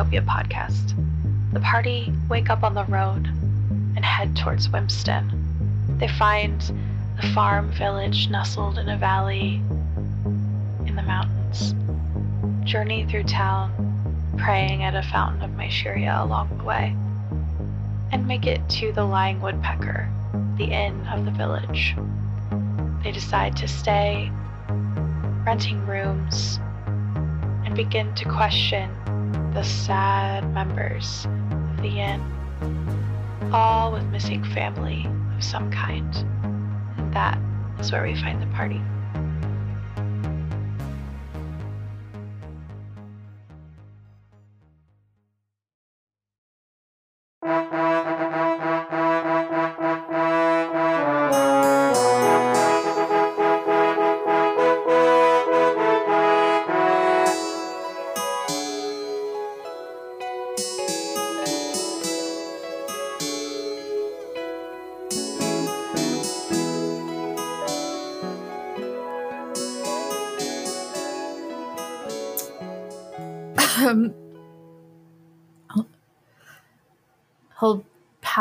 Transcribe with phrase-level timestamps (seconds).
[0.00, 0.94] Utopia podcast.
[1.52, 3.26] The party wake up on the road
[3.96, 5.98] and head towards Wimpston.
[5.98, 6.58] They find
[7.20, 9.60] the farm village nestled in a valley
[10.86, 11.74] in the mountains.
[12.66, 16.96] Journey through town, praying at a fountain of Mysheria along the way,
[18.10, 20.08] and make it to the Lying Woodpecker,
[20.56, 21.94] the inn of the village.
[23.04, 24.32] They decide to stay,
[25.44, 26.58] renting rooms,
[27.66, 28.96] and begin to question
[29.54, 32.20] the sad members of the inn,
[33.52, 36.14] all with missing family of some kind.
[36.96, 37.38] And that
[37.80, 38.80] is where we find the party.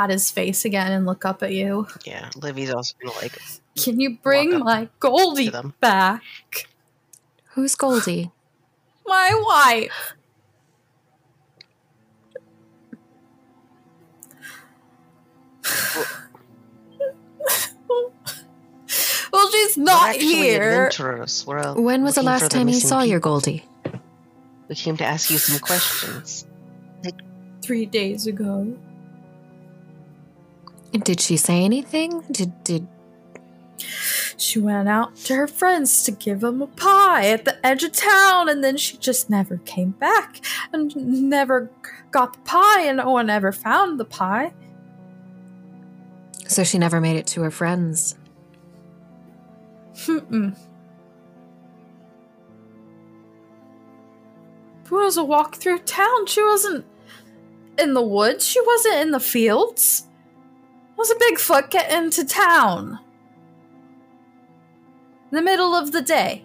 [0.09, 1.87] Pat his face again and look up at you.
[2.05, 3.37] Yeah, Livy's also gonna like
[3.75, 5.73] Can you bring my Goldie them.
[5.79, 6.23] back?
[7.53, 8.31] Who's Goldie?
[9.05, 10.13] My wife.
[19.31, 20.91] well, she's We're not here.
[20.97, 23.19] We're uh, When was the last time you missing saw your.
[23.19, 23.65] Goldie?
[24.67, 26.45] We came to ask you some questions.
[27.61, 28.75] Three days ago.
[30.91, 32.21] Did she say anything?
[32.31, 32.87] Did did
[34.37, 37.91] She went out to her friends to give them a pie at the edge of
[37.91, 40.41] town, and then she just never came back
[40.73, 41.69] and never
[42.11, 44.53] got the pie, and no one ever found the pie.
[46.47, 48.15] so she never made it to her friends?
[49.93, 50.57] Mm-mm.
[54.85, 56.25] It was a walk through town.
[56.25, 56.85] She wasn't
[57.77, 58.47] in the woods.
[58.47, 60.07] She wasn't in the fields.
[60.99, 62.99] Was a Bigfoot get into town.
[65.31, 66.43] In the middle of the day.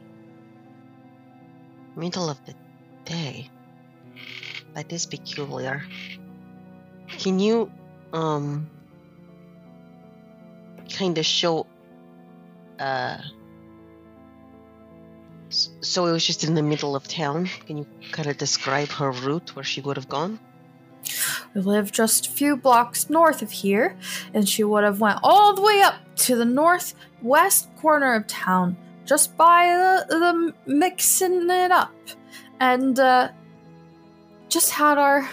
[1.97, 2.54] Middle of the
[3.04, 3.50] day.
[4.75, 5.82] That is peculiar.
[7.09, 7.72] Can you,
[8.12, 8.70] um,
[10.88, 11.66] kind of show,
[12.78, 13.19] uh,
[15.48, 17.50] so it was just in the middle of town.
[17.66, 20.38] Can you kind of describe her route where she would have gone?
[21.54, 23.97] We live just a few blocks north of here,
[24.32, 28.76] and she would have went all the way up to the northwest corner of town,
[29.04, 29.66] just by
[30.09, 31.94] the, the mixing it up,
[32.60, 33.28] and uh,
[34.48, 35.28] just had our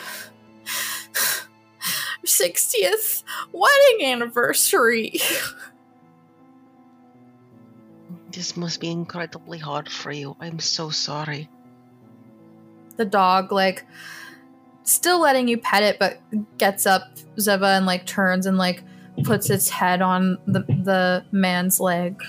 [2.26, 5.14] 60th wedding anniversary.
[8.32, 10.36] This must be incredibly hard for you.
[10.40, 11.50] I'm so sorry.
[12.98, 13.86] the dog like
[14.84, 16.20] still letting you pet it but
[16.58, 17.04] gets up
[17.38, 18.84] zeva and like turns and like
[19.24, 22.22] puts its head on the the man's leg.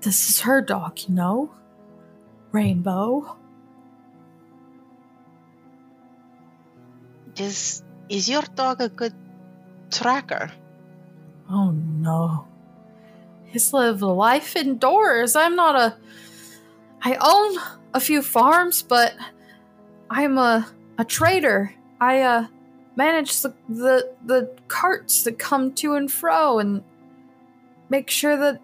[0.00, 1.50] This is her dog you know?
[2.52, 3.36] Rainbow.
[7.36, 9.14] Is is your dog a good
[9.90, 10.52] tracker?
[11.50, 12.46] oh no.
[13.44, 15.36] He's lived a life indoors.
[15.36, 15.96] I'm not a
[17.06, 17.56] i own
[17.94, 19.14] a few farms but
[20.10, 20.66] i'm a
[20.98, 22.46] a trader i uh
[22.96, 26.82] manage the the, the carts that come to and fro and
[27.90, 28.60] make sure that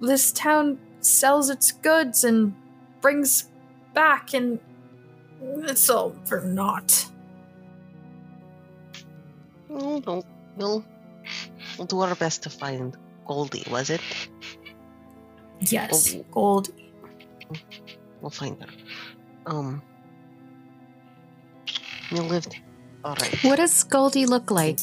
[0.00, 2.54] this town sells its goods and
[3.00, 3.48] brings
[3.94, 4.58] back and
[5.70, 7.06] it's all for naught
[9.68, 10.22] Oh, no,
[10.56, 10.84] we'll
[11.76, 12.96] we'll do our best to find
[13.26, 13.64] Goldie.
[13.70, 14.00] Was it?
[15.60, 16.24] yes Oh.
[16.30, 16.68] gold
[18.20, 18.68] We'll find her.
[19.46, 19.82] Um,
[22.10, 22.56] you lived.
[23.04, 23.44] All right.
[23.44, 24.80] What does Goldie look like?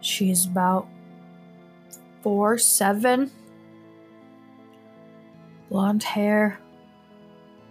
[0.00, 0.88] She's about
[2.22, 3.30] four, seven.
[5.68, 6.60] Blonde hair,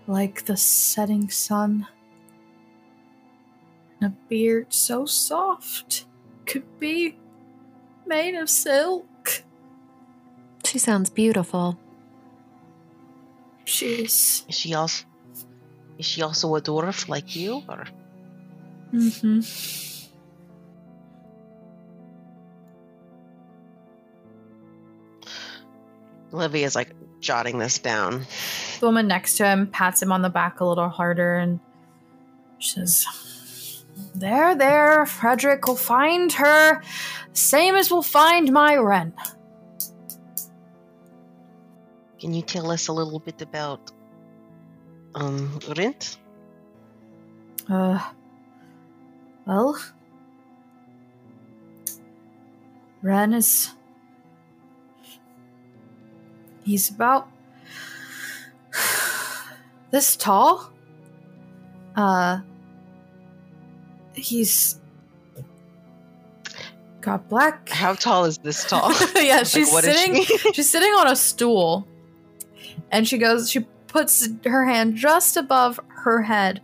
[0.05, 1.87] like the setting sun.
[3.99, 6.05] And a beard so soft,
[6.45, 7.17] could be
[8.05, 9.07] made of silk.
[10.67, 11.79] She sounds beautiful.
[13.63, 14.43] She's.
[14.49, 15.05] Is she also
[15.97, 17.85] is she also a dwarf like you, or
[18.93, 19.41] Mm-hmm.
[26.31, 28.25] Livy is like jotting this down.
[28.79, 31.59] The woman next to him pats him on the back a little harder and
[32.59, 33.05] says,
[34.13, 36.81] There, there, Frederick will find her,
[37.33, 39.13] same as we'll find my Ren.
[42.19, 43.91] Can you tell us a little bit about
[45.15, 46.17] um Rint?
[47.69, 47.99] Uh,
[49.45, 49.77] well,
[53.01, 53.71] Ren is.
[56.63, 57.29] He's about
[59.91, 60.71] this tall.
[61.95, 62.41] Uh,
[64.13, 64.79] he's
[67.01, 67.69] got black.
[67.69, 68.91] How tall is this tall?
[69.15, 70.23] yeah, Like, she's sitting.
[70.23, 70.37] she?
[70.53, 71.87] she's sitting on a stool,
[72.91, 73.49] and she goes.
[73.49, 76.61] She puts her hand just above her head,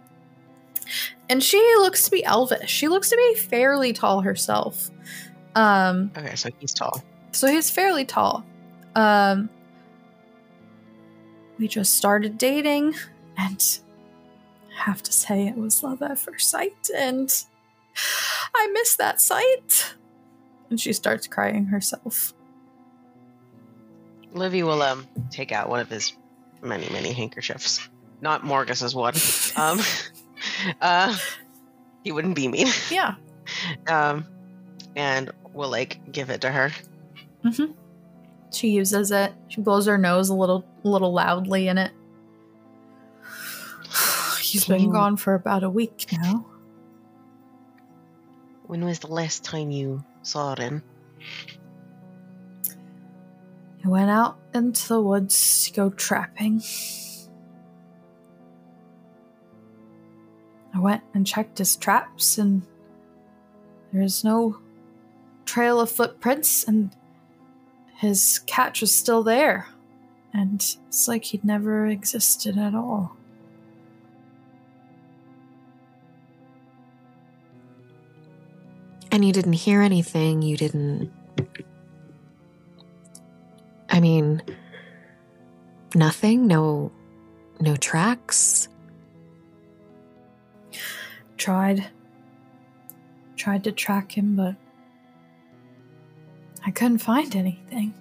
[1.30, 2.69] and she looks to be elvish.
[2.69, 4.89] She looks to be fairly tall herself.
[5.56, 7.04] Um, okay, so he's tall.
[7.31, 8.45] so he's fairly tall.
[8.95, 9.50] Um,
[11.57, 12.95] we just started dating,
[13.38, 13.80] and
[14.69, 17.44] I have to say it was love at first sight, and
[18.56, 19.95] I miss that sight.
[20.69, 22.33] And she starts crying herself.
[24.33, 26.13] Livy will um take out one of his
[26.62, 27.88] many, many handkerchiefs.
[28.21, 29.13] Not Morgus's one.
[29.56, 29.80] Um
[30.81, 31.15] uh
[32.03, 32.68] he wouldn't be mean.
[32.89, 33.15] Yeah.
[33.88, 34.25] Um
[34.95, 36.71] and will like give it to her.
[37.44, 37.74] Mm-hmm.
[38.53, 39.33] She uses it.
[39.47, 41.91] She blows her nose a little, a little loudly in it.
[44.41, 46.45] He's been gone for about a week now.
[48.68, 50.81] When was the last time you saw Ren?
[53.83, 56.63] He went out into the woods to go trapping.
[60.74, 62.62] I went and checked his traps, and
[63.91, 64.57] there's no
[65.44, 66.95] trail of footprints, and
[67.97, 69.68] his catch was still there.
[70.33, 73.18] And it's like he'd never existed at all.
[79.12, 80.41] And you didn't hear anything.
[80.41, 81.12] You didn't.
[83.93, 84.41] I mean,
[85.93, 86.47] nothing?
[86.47, 86.91] No.
[87.59, 88.67] No tracks?
[91.37, 91.85] Tried.
[93.35, 94.55] Tried to track him, but
[96.65, 97.93] I couldn't find anything.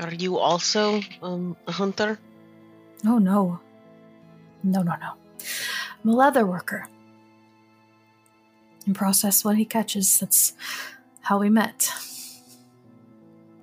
[0.00, 2.18] Are you also um a hunter?
[3.06, 3.60] Oh no.
[4.64, 5.12] No, no, no.
[6.02, 6.88] I'm a leather worker.
[8.86, 10.18] And process what he catches.
[10.18, 10.54] That's
[11.28, 11.92] how we met.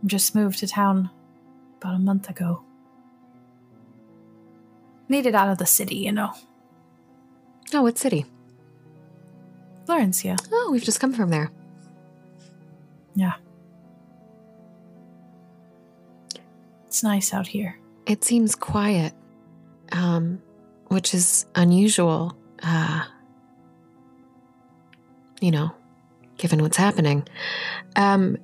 [0.05, 1.09] Just moved to town
[1.81, 2.61] about a month ago.
[5.09, 6.31] Needed out of the city, you know.
[7.73, 8.27] Oh, what city?
[9.85, 10.37] Florencia.
[10.51, 11.49] Oh, we've just come from there.
[13.15, 13.33] Yeah.
[16.85, 17.79] It's nice out here.
[18.05, 19.13] It seems quiet,
[19.91, 20.39] um,
[20.89, 22.37] which is unusual.
[22.61, 23.05] Uh,
[25.41, 25.71] you know,
[26.37, 27.27] given what's happening.
[27.95, 28.37] Um,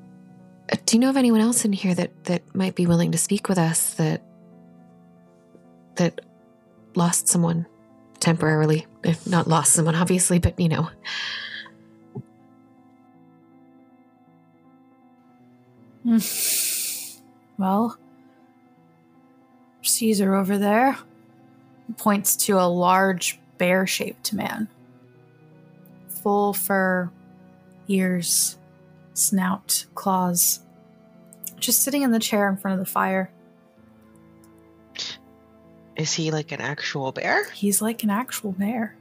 [0.86, 3.50] do you know of anyone else in here that that might be willing to speak
[3.50, 4.24] with us that
[5.96, 6.22] that
[6.96, 7.66] lost someone
[8.20, 8.88] temporarily?
[9.04, 10.90] If not lost someone, obviously, but you know.
[17.58, 17.98] well,
[19.82, 20.98] Caesar over there
[21.98, 24.68] points to a large bear shaped man.
[26.24, 27.12] Full fur,
[27.92, 28.58] ears,
[29.14, 30.62] snout, claws.
[31.60, 33.32] Just sitting in the chair in front of the fire.
[35.96, 37.50] Is he like an actual bear?
[37.52, 38.96] He's like an actual bear.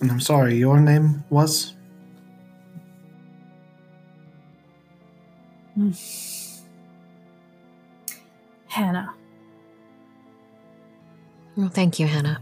[0.00, 1.74] And I'm sorry, your name was?
[5.74, 5.92] Hmm.
[8.66, 9.14] Hannah.
[11.56, 12.40] Well, thank you, Hannah.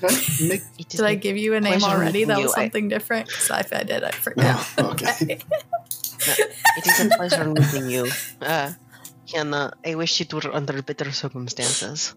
[0.00, 0.62] Can I make.
[0.88, 2.24] Did I a give you a name already?
[2.24, 2.44] That you.
[2.44, 3.28] was I- something different?
[3.28, 4.68] Because if I did, I forgot.
[4.78, 5.38] Oh, okay.
[6.76, 8.10] It is a pleasure meeting you.
[8.42, 8.72] Uh,
[9.32, 12.14] Hannah, I wish it were under better circumstances.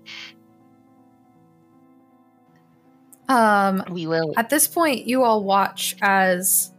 [3.30, 4.34] Um, We will.
[4.36, 6.74] At this point, you all watch as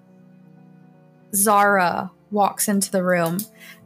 [1.34, 3.38] Zara walks into the room,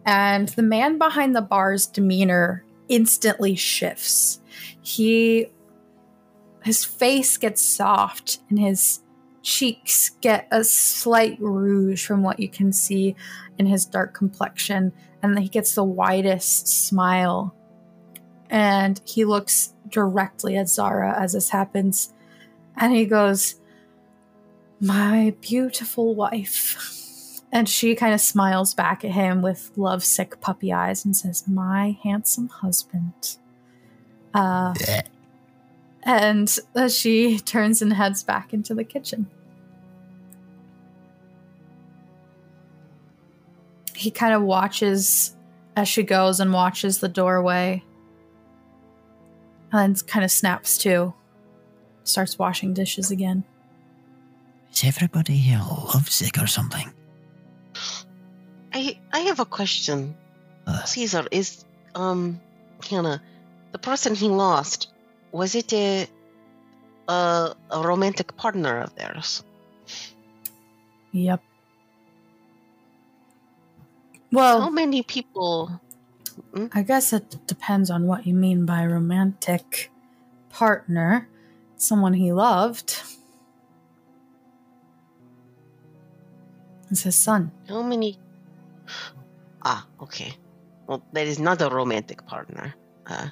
[0.04, 4.40] and the man behind the bar's demeanor instantly shifts.
[4.82, 5.46] He,
[6.68, 9.00] his face gets soft, and his
[9.40, 13.16] cheeks get a slight rouge from what you can see
[13.56, 17.54] in his dark complexion, and he gets the widest smile.
[18.50, 22.12] And he looks directly at Zara as this happens,
[22.76, 23.54] and he goes,
[24.78, 27.40] My beautiful wife.
[27.50, 31.96] And she kind of smiles back at him with lovesick puppy eyes and says, My
[32.02, 33.38] handsome husband.
[34.34, 34.74] Uh,
[36.02, 39.26] and uh, she turns and heads back into the kitchen.
[43.94, 45.34] He kind of watches
[45.76, 47.82] as she goes and watches the doorway.
[49.72, 51.14] And then kind of snaps to.
[52.04, 53.44] Starts washing dishes again.
[54.72, 55.60] Is everybody here
[55.92, 56.92] lovesick or something?
[58.72, 60.16] I I have a question.
[60.66, 61.64] Uh, Caesar is
[61.94, 62.40] um
[62.88, 63.20] Hannah,
[63.72, 64.92] the person he lost,
[65.32, 66.06] was it a
[67.08, 69.42] a, a romantic partner of theirs?
[71.12, 71.42] Yep.
[74.30, 75.80] Well, how many people
[76.72, 79.90] I guess it depends on what you mean by romantic
[80.50, 81.28] partner.
[81.76, 83.02] Someone he loved.
[86.90, 87.52] It's his son.
[87.68, 88.18] how many
[89.62, 90.32] Ah, okay.
[90.86, 92.74] Well that is not a romantic partner.
[93.06, 93.28] Uh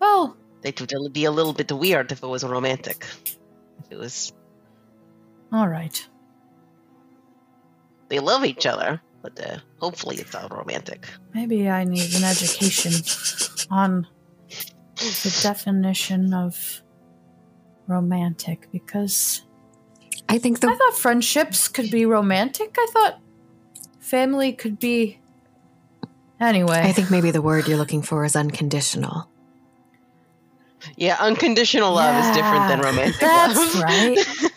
[0.00, 3.04] Well, that would be a little bit weird if it was romantic.
[3.80, 4.32] If it was
[5.52, 6.08] all right.
[8.08, 11.06] they love each other, but uh, hopefully it's not romantic.
[11.34, 12.92] Maybe I need an education
[13.70, 14.06] on
[14.96, 16.82] the definition of
[17.86, 19.42] romantic because
[20.28, 22.76] I think the I thought friendships could be romantic.
[22.78, 23.20] I thought
[24.00, 25.18] family could be.
[26.40, 29.28] Anyway, I think maybe the word you're looking for is unconditional.
[30.96, 33.82] Yeah, unconditional love is different than Yeah, romantic that's love.
[33.84, 34.18] right.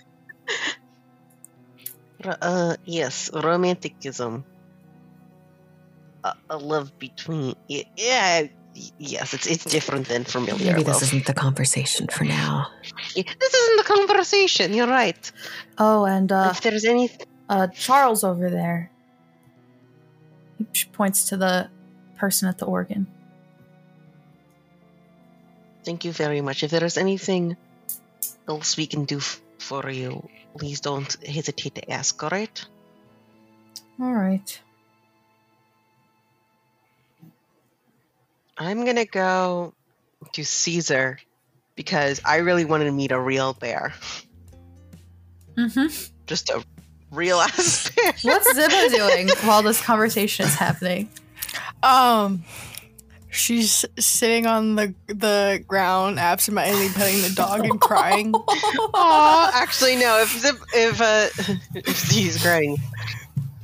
[2.42, 4.46] Uh, yes, romanticism.
[6.24, 7.54] A, a love between.
[7.68, 8.48] Yeah,
[8.98, 10.94] yes, it's it's different than familiar Maybe love.
[11.00, 12.68] this isn't the conversation for now.
[13.16, 14.74] Yeah, this isn't the conversation.
[14.74, 15.32] You're right.
[15.78, 17.12] oh, and uh, if there's any,
[17.50, 18.90] uh, Charles over there.
[20.74, 21.70] He points to the
[22.18, 23.08] person at the organ.
[25.86, 26.64] Thank you very much.
[26.64, 27.56] If there is anything
[28.50, 29.20] else we can do
[29.60, 30.28] for you,
[30.58, 32.22] please don't hesitate to ask.
[32.24, 32.66] All right.
[34.00, 34.62] All right.
[38.58, 39.74] I'm gonna go
[40.34, 41.20] to Caesar
[41.76, 43.94] because I really wanted to meet a real bear,
[45.58, 45.88] Mm-hmm.
[46.26, 46.64] just a
[47.12, 48.14] real ass bear.
[48.24, 51.10] What's Ziba doing while this conversation is happening?
[51.84, 52.44] Um,
[53.36, 58.34] she's sitting on the the ground, absentmindedly petting the dog and crying.
[58.96, 60.22] Actually, no.
[60.22, 61.28] If Zip, if uh,
[61.76, 62.78] if he's crying,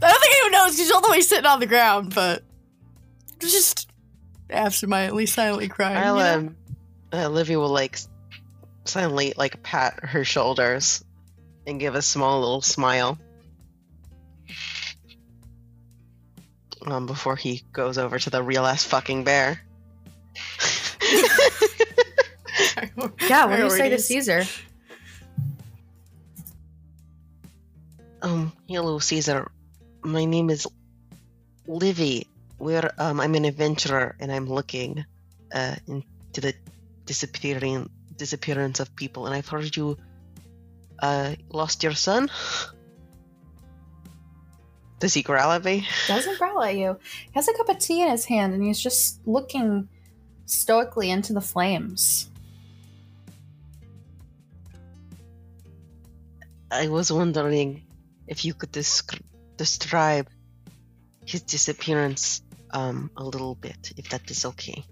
[0.01, 0.77] I don't think anyone knows.
[0.77, 2.43] She's all the way sitting on the ground, but
[3.39, 3.89] just
[4.49, 5.97] absentmindedly, silently crying.
[5.97, 6.37] I'll you know?
[6.37, 6.55] um,
[7.13, 7.99] uh, Olivia will like
[8.85, 11.03] silently like pat her shoulders
[11.67, 13.17] and give a small little smile.
[16.85, 19.61] Um, before he goes over to the real ass fucking bear.
[23.29, 24.43] Yeah, what do you say to Caesar?
[28.21, 29.49] Um, hello, Caesar.
[30.03, 30.67] My name is
[31.65, 32.27] Livy.
[32.59, 35.05] We're um, I'm an adventurer, and I'm looking
[35.53, 36.53] uh, into the
[37.05, 39.25] disappearing disappearance of people.
[39.25, 39.97] And I've heard you
[40.99, 42.29] uh, lost your son.
[45.01, 45.87] Does he growl at me?
[46.07, 46.99] Doesn't growl at you.
[47.25, 49.89] He has a cup of tea in his hand and he's just looking
[50.45, 52.29] stoically into the flames.
[56.69, 57.81] I was wondering
[58.27, 59.19] if you could desc-
[59.57, 60.29] describe
[61.25, 64.85] his disappearance um, a little bit, if that is okay.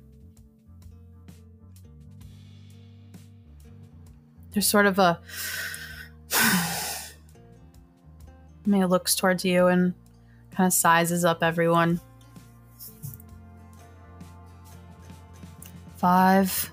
[4.54, 5.20] There's sort of a.
[8.70, 9.96] May looks towards you and
[10.52, 12.00] kind of sizes up everyone.
[15.98, 16.70] Five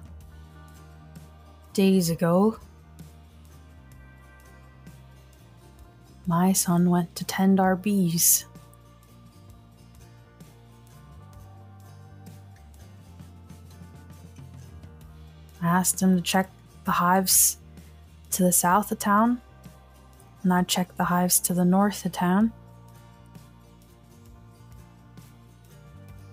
[1.73, 2.59] days ago,
[6.26, 8.45] my son went to tend our bees.
[15.62, 16.50] I asked him to check
[16.85, 17.57] the hives
[18.33, 19.41] to the south of town,
[20.47, 22.53] and I checked the hives to the north of town.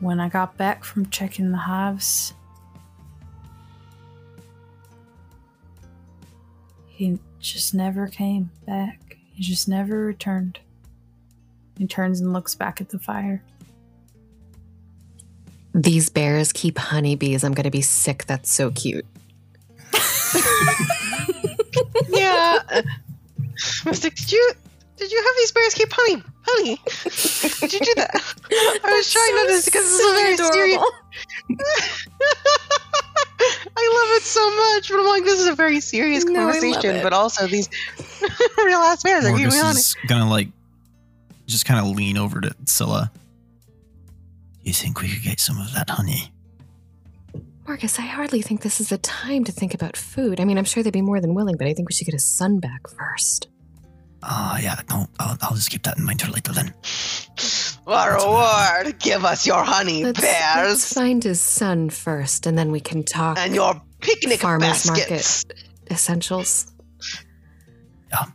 [0.01, 2.36] When I got back from checking the hives,
[6.86, 9.17] he just never came back.
[9.34, 10.60] He just never returned.
[11.79, 13.41] He turns and looks back at the fire.
[15.74, 17.43] These bears keep honeybees.
[17.43, 18.25] I'm going to be sick.
[18.27, 19.08] That's so cute.
[22.10, 22.60] yeah.
[23.86, 24.52] Uh, Mystic, did you
[24.98, 26.24] did you have these bears keep honey?
[26.46, 26.80] Honey,
[27.62, 28.12] did you do that?
[28.84, 30.84] I was trying not to because this is a very serious.
[33.75, 37.02] I love it so much, but I'm like, this is a very serious No, conversation.
[37.02, 37.70] But also, these
[38.58, 39.80] real ass bears are keeping Morgus honey.
[39.80, 40.50] is gonna like
[41.48, 43.10] just kind of lean over to Sille.
[44.63, 46.32] You think we could get some of that honey?
[47.66, 50.40] Morgus, I hardly think this is the time to think about food.
[50.40, 52.13] I mean, I'm sure they'd be more than willing, but I think we should get
[52.13, 53.48] his son back first.
[54.25, 54.80] Ah, yeah.
[54.89, 56.74] No, I'll, I'll just keep that in mind for later then.
[57.84, 58.98] What reward?
[59.00, 63.03] Give us your honey, Let's, bears, let's find his son first, and then we can
[63.03, 65.44] talk and your picnic farmers baskets.
[65.46, 66.68] market essentials.
[68.13, 68.25] I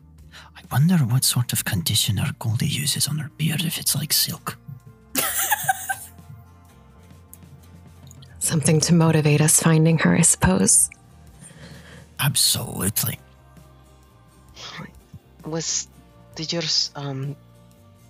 [0.71, 4.59] wonder what sort of conditioner Goldie uses on her beard if it's like silk.
[8.39, 10.91] Something to motivate us finding her, I suppose.
[12.21, 13.19] Absolutely.
[15.51, 15.89] Was
[16.35, 16.91] did yours?
[16.95, 17.37] Um,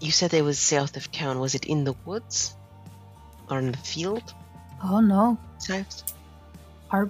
[0.01, 1.41] you said it was south of town.
[1.41, 2.55] Was it in the woods
[3.51, 4.35] or in the field?
[4.83, 5.39] Oh no.
[5.59, 6.15] South.
[6.91, 7.07] Our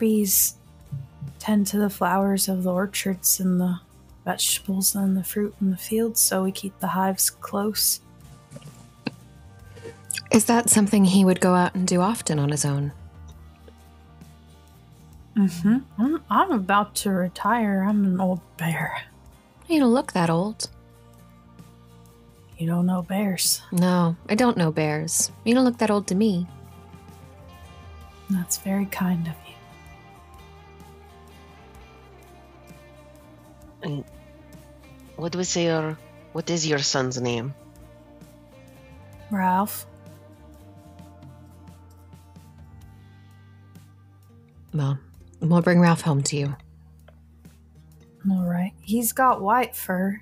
[1.38, 3.80] tend to the flowers of the orchards and the
[4.24, 8.00] vegetables and the fruit in the fields, so we keep the hives close.
[10.30, 12.92] Is that something he would go out and do often on his own?
[15.36, 15.78] Mm-hmm.
[15.98, 17.86] I'm, I'm about to retire.
[17.88, 19.02] I'm an old bear.
[19.68, 20.68] You don't look that old.
[22.56, 23.60] You don't know bears.
[23.70, 25.30] No, I don't know bears.
[25.44, 26.46] You don't look that old to me.
[28.30, 29.54] That's very kind of you.
[33.82, 34.04] And
[35.16, 35.98] what was your?
[36.32, 37.54] What is your son's name?
[39.30, 39.86] Ralph.
[44.74, 44.98] Well,
[45.40, 46.56] we'll bring Ralph home to you.
[48.30, 48.72] All right.
[48.80, 50.20] He's got white fur.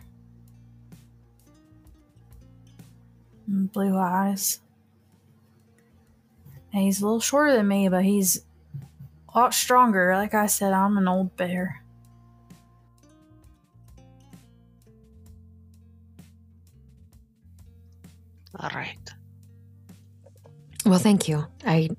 [3.46, 4.60] And blue eyes.
[6.72, 8.42] And he's a little shorter than me, but he's
[9.34, 10.14] a lot stronger.
[10.14, 11.82] Like I said, I'm an old bear.
[18.58, 18.96] All right.
[20.84, 21.46] Well, thank you.
[21.64, 21.90] I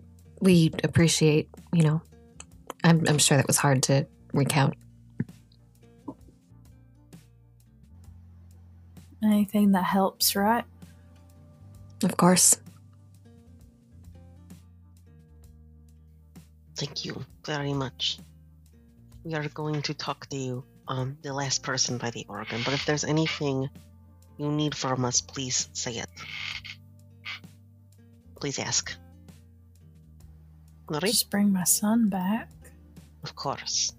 [0.41, 2.01] we appreciate, you know.
[2.83, 4.75] I'm I'm sure that was hard to recount.
[9.23, 10.63] Anything that helps, right?
[12.03, 12.57] Of course.
[16.75, 18.19] Thank you very much.
[19.23, 22.61] We are going to talk to you, um, the last person by the organ.
[22.63, 23.69] But if there's anything
[24.37, 26.09] you need from us, please say it.
[28.39, 28.95] Please ask.
[30.87, 31.11] All right?
[31.11, 32.49] Just bring my son back.
[33.23, 33.91] Of course.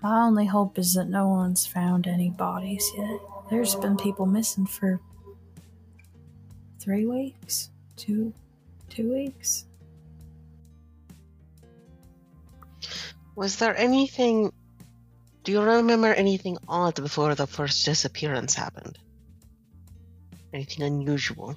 [0.00, 3.18] My only hope is that no one's found any bodies yet.
[3.50, 5.00] There's been people missing for
[6.78, 8.32] three weeks, two,
[8.90, 9.64] two weeks.
[13.36, 14.52] Was there anything?
[15.44, 18.98] Do you remember anything odd before the first disappearance happened?
[20.52, 21.56] Anything unusual?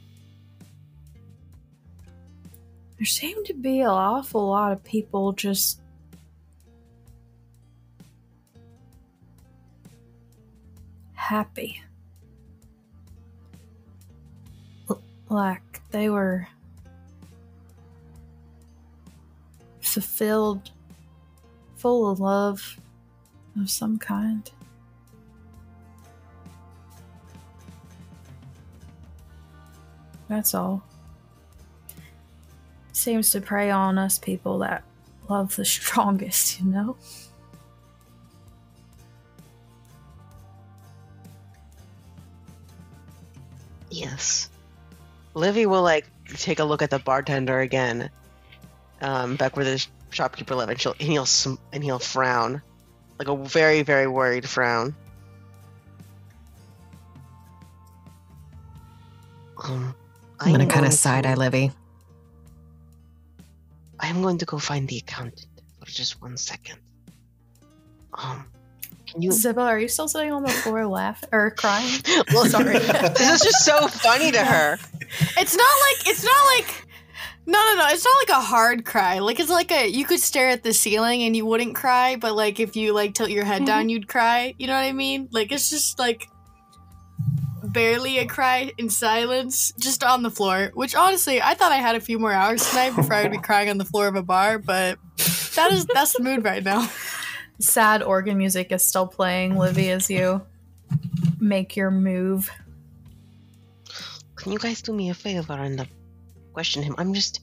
[2.98, 5.82] There seemed to be an awful lot of people just
[11.32, 11.82] happy.
[14.90, 16.46] L- like they were
[19.80, 20.72] fulfilled,
[21.78, 22.78] full of love
[23.58, 24.52] of some kind.
[30.28, 30.84] That's all
[32.92, 34.84] seems to prey on us people that
[35.30, 36.98] love the strongest, you know?
[44.02, 44.50] Yes.
[45.36, 48.10] Livy will like take a look at the bartender again,
[49.00, 52.64] um, back where the shopkeeper lived, and she'll and he'll sm- and he'll frown,
[53.20, 54.96] like a very very worried frown.
[59.64, 59.94] Um,
[60.40, 61.72] I'm gonna kind of side eye Livy.
[64.00, 66.80] I'm going to go find the accountant for just one second.
[68.16, 68.48] Um,
[69.18, 69.30] you?
[69.30, 72.02] Zibba, are you still sitting on the floor laughing or crying?
[72.34, 72.74] Well, Sorry.
[72.80, 74.78] this is just so funny to her.
[75.38, 76.88] It's not like it's not like
[77.46, 77.88] no no no.
[77.90, 79.20] It's not like a hard cry.
[79.20, 82.36] Like it's like a you could stare at the ceiling and you wouldn't cry, but
[82.36, 83.90] like if you like tilt your head down, mm-hmm.
[83.90, 84.54] you'd cry.
[84.58, 85.28] You know what I mean?
[85.32, 86.30] Like it's just like
[87.64, 90.72] barely a cry in silence, just on the floor.
[90.74, 93.38] Which honestly, I thought I had a few more hours tonight before I would be
[93.44, 94.98] crying on the floor of a bar, but
[95.56, 96.90] that is that's the mood right now.
[97.62, 100.42] Sad organ music is still playing, Livy, as you
[101.40, 102.50] make your move.
[104.36, 105.86] Can you guys do me a favor and uh,
[106.54, 106.96] question him?
[106.98, 107.42] I'm just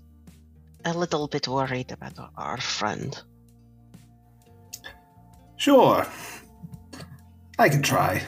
[0.85, 3.17] a little bit worried about our- our friend.
[5.57, 6.07] Sure.
[7.59, 8.23] I can try.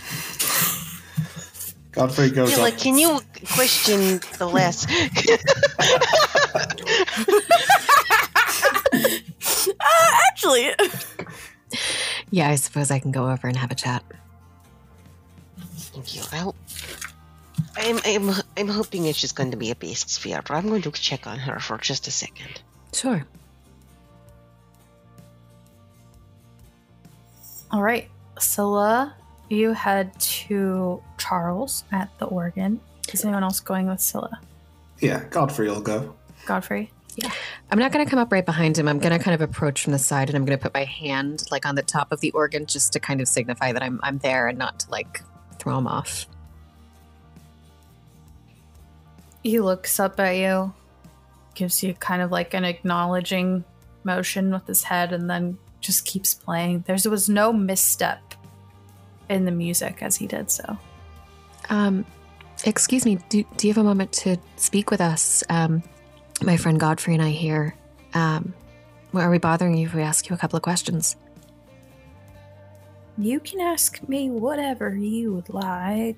[1.93, 2.63] Godfrey goes Yeah, up.
[2.63, 3.21] like, can you
[3.55, 4.89] question the last?
[8.93, 10.71] Uh, actually,
[12.31, 14.05] Yeah, I suppose I can go over and have a chat.
[15.77, 16.23] Thank you.
[16.33, 16.55] I'll,
[17.77, 20.83] I'm, I'm, I'm hoping it's just going to be a beast sphere, but I'm going
[20.83, 22.61] to check on her for just a second.
[22.93, 23.25] Sure.
[27.73, 29.13] All right, Sille,
[29.49, 32.81] you head to Charles at the organ.
[33.13, 34.33] Is anyone else going with Sille?
[35.01, 36.15] Yeah, Godfrey will go.
[36.47, 36.91] Godfrey?
[37.71, 38.89] I'm not going to come up right behind him.
[38.89, 40.85] I'm going to kind of approach from the side and I'm going to put my
[40.85, 44.01] hand like on the top of the organ just to kind of signify that I'm
[44.03, 45.23] I'm there and not to like
[45.59, 46.27] throw him off.
[49.43, 50.75] He looks up at you,
[51.55, 53.65] gives you kind of like an acknowledging
[54.05, 56.85] motion with his head, and then just keeps playing.
[56.87, 58.21] There was no misstep
[59.29, 60.77] in the music as he did so.
[61.69, 62.05] Um
[62.65, 65.43] excuse me, do, do you have a moment to speak with us?
[65.49, 65.83] Um
[66.43, 67.75] my friend Godfrey and I here.
[68.15, 68.55] Um
[69.15, 71.17] are we bothering you if we ask you a couple of questions?
[73.19, 76.17] You can ask me whatever you would like.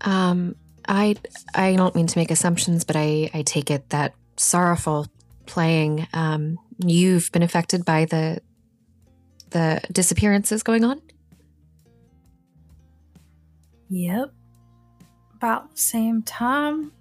[0.00, 0.56] Um,
[0.88, 1.16] I
[1.54, 5.06] I don't mean to make assumptions, but I I take it that sorrowful
[5.46, 6.08] playing.
[6.12, 8.40] Um, you've been affected by the
[9.50, 11.00] the disappearances going on.
[13.90, 14.32] Yep.
[15.42, 16.92] About the same time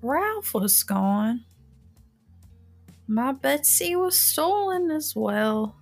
[0.00, 1.44] Ralph was gone.
[3.06, 5.76] My Betsy was stolen as well.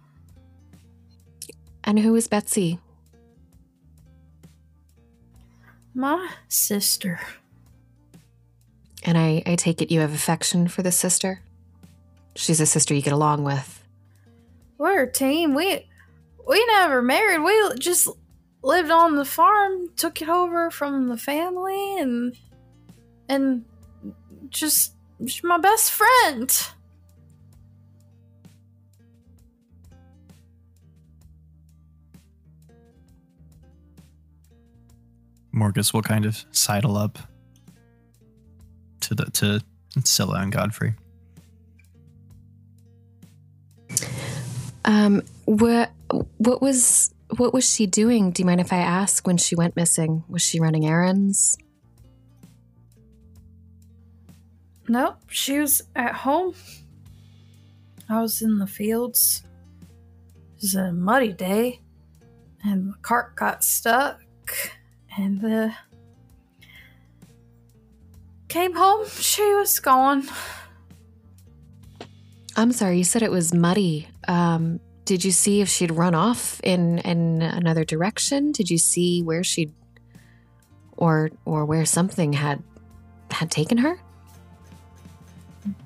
[1.85, 2.81] And who is Betsy?
[5.95, 7.21] My sister.
[9.05, 11.43] And I I take it you have affection for this sister.
[12.35, 13.85] She's a sister you get along with.
[14.79, 15.55] We're a team.
[15.55, 15.89] We
[16.45, 17.45] we never married.
[17.45, 18.09] We just
[18.65, 22.37] lived on the farm, took it over from the family, and
[23.29, 23.65] and
[24.49, 24.95] just
[25.27, 26.51] she's my best friend.
[35.55, 37.19] Morgus will kind of sidle up
[39.01, 39.61] to the to
[40.01, 40.95] Sille and Godfrey.
[44.85, 45.93] Um, what
[46.39, 48.31] what was what was she doing?
[48.31, 50.25] Do you mind if I ask when she went missing?
[50.29, 51.59] Was she running errands?
[54.89, 56.55] Nope, she was at home.
[58.09, 59.43] I was in the fields.
[60.57, 61.81] It was a muddy day,
[62.63, 64.21] and the cart got stuck,
[65.17, 65.71] and uh,
[68.49, 69.07] came home.
[69.09, 70.29] She was gone.
[72.57, 74.07] I'm sorry, you said it was muddy.
[74.29, 78.53] Um, did you see if she'd run off in in another direction?
[78.53, 79.73] Did you see where she'd
[80.97, 82.63] or or where something had
[83.31, 83.99] had taken her?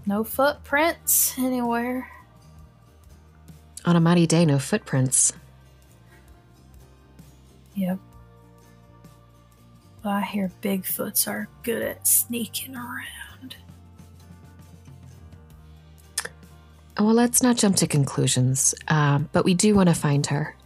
[0.06, 2.10] No footprints anywhere.
[3.84, 5.32] On a muddy day, no footprints.
[7.74, 7.98] Yep.
[10.04, 13.27] I hear Bigfoots are good at sneaking around.
[16.98, 18.74] Well, let's not jump to conclusions.
[18.88, 20.56] Um, but we do want to find her.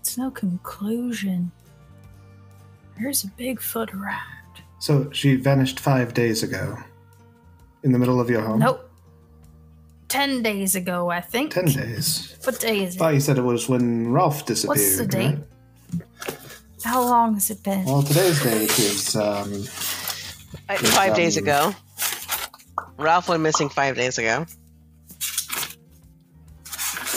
[0.00, 1.50] It's no conclusion.
[3.00, 4.20] There's a Bigfoot around.
[4.78, 6.76] So she vanished five days ago.
[7.82, 8.60] In the middle of your home?
[8.60, 8.90] Nope.
[10.08, 11.52] Ten days ago, I think.
[11.52, 12.36] Ten days.
[12.44, 14.68] What day is I thought you said it was when Ralph disappeared.
[14.78, 15.36] What's the date?
[15.96, 16.36] right?
[16.84, 17.84] How long has it been?
[17.84, 19.64] Well, today's date is um,
[20.68, 21.74] I- Yes, five days um, ago.
[22.96, 24.46] Ralph went missing five days ago.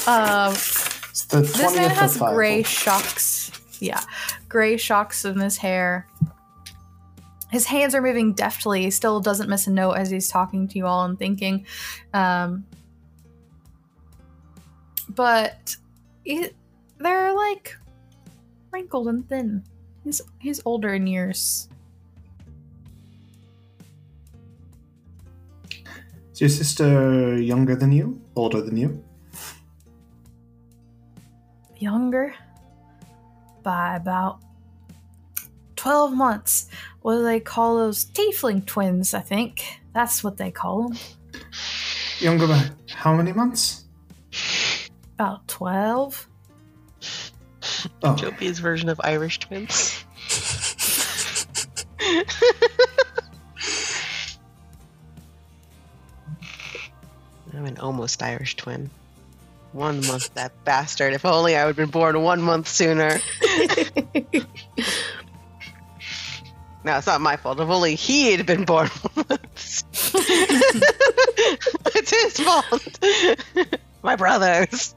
[0.08, 2.34] Uh, it's the this man has five.
[2.34, 3.52] gray shocks.
[3.80, 4.02] Yeah,
[4.48, 6.08] gray shocks in his hair.
[7.52, 8.84] His hands are moving deftly.
[8.84, 11.66] He still doesn't miss a note as he's talking to you all and thinking.
[12.13, 12.66] Um,
[15.10, 15.76] but
[16.24, 16.50] he,
[17.00, 17.76] they're like
[18.72, 19.63] wrinkled and thin.
[20.04, 21.70] He's he's older in years.
[26.38, 28.21] Is your sister younger than you?
[28.36, 29.04] Older than you?
[31.78, 32.36] Younger
[33.63, 34.38] by about
[35.76, 36.69] twelve months.
[37.02, 39.15] What do they call those tiefling twins?
[39.15, 41.00] I think that's what they call them.
[42.19, 43.86] Younger by how many months?
[45.15, 46.28] About 12.
[48.04, 50.06] Oh, Jopi's version of Irish twins.
[57.58, 58.89] I'm an almost Irish twin.
[59.74, 61.13] One month, that bastard.
[61.13, 63.20] If only I would have been born one month sooner.
[66.84, 67.60] No, it's not my fault.
[67.60, 69.84] If only he had been born one it's
[72.12, 73.00] his fault.
[74.04, 74.96] my brother's.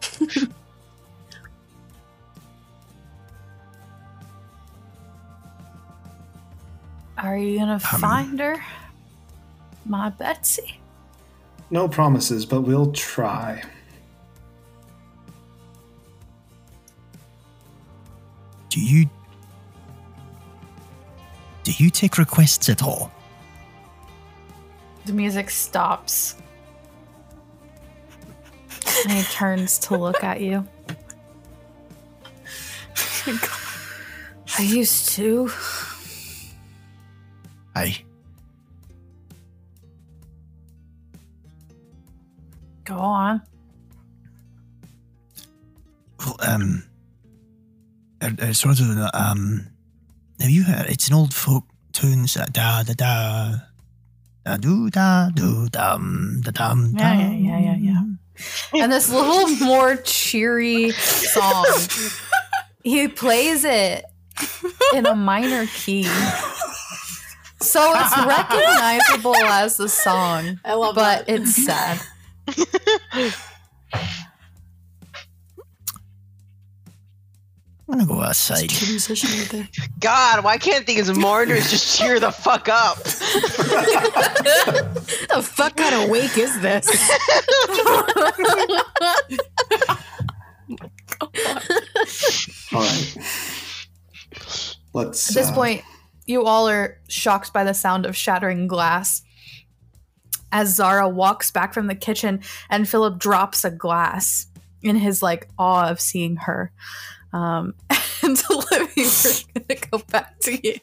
[7.19, 8.57] Are you gonna Um, find her?
[9.85, 10.80] My Betsy?
[11.71, 13.63] No promises, but we'll try.
[18.69, 19.09] Do you
[21.63, 23.13] do you take requests at all?
[25.07, 26.37] The music stops.
[29.05, 30.67] And he turns to look at you.
[34.59, 35.51] I used to.
[48.51, 49.67] Uh, sort of um,
[50.41, 50.87] have you heard?
[50.89, 52.25] It's an old folk tune.
[52.39, 53.55] uh, Da da da.
[54.45, 56.95] Da do da do dum da dum.
[56.97, 58.83] Yeah, yeah, yeah, yeah, yeah.
[58.83, 61.67] And this little more cheery song.
[62.83, 64.05] He plays it
[64.95, 66.05] in a minor key.
[67.61, 71.41] So it's recognizable as the song, I love but that.
[71.41, 72.01] it's sad.
[77.91, 78.67] I'm gonna go outside.
[78.67, 79.69] It's a musician right there.
[79.99, 82.99] God, why can't these mourners just cheer the fuck up?
[85.29, 86.87] the fuck kind of wake is this?
[92.73, 93.17] All right.
[94.93, 95.31] Let's.
[95.31, 95.83] At this uh, point,
[96.27, 99.23] you all are shocked by the sound of shattering glass.
[100.53, 104.47] As Zara walks back from the kitchen and Philip drops a glass
[104.81, 106.71] in his like awe of seeing her.
[107.33, 107.75] Um,
[108.23, 110.75] and Olivia, we're gonna go back to you.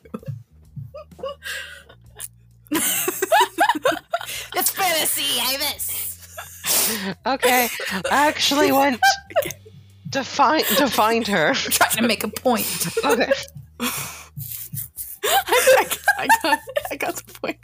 [2.72, 7.18] it's fantasy, Avis.
[7.26, 7.70] Okay,
[8.12, 9.00] I actually went
[10.12, 11.54] to find to find her.
[11.54, 12.88] trying to make a point.
[13.04, 13.32] Okay.
[15.30, 16.60] I, got, I, got,
[16.92, 17.58] I got the point.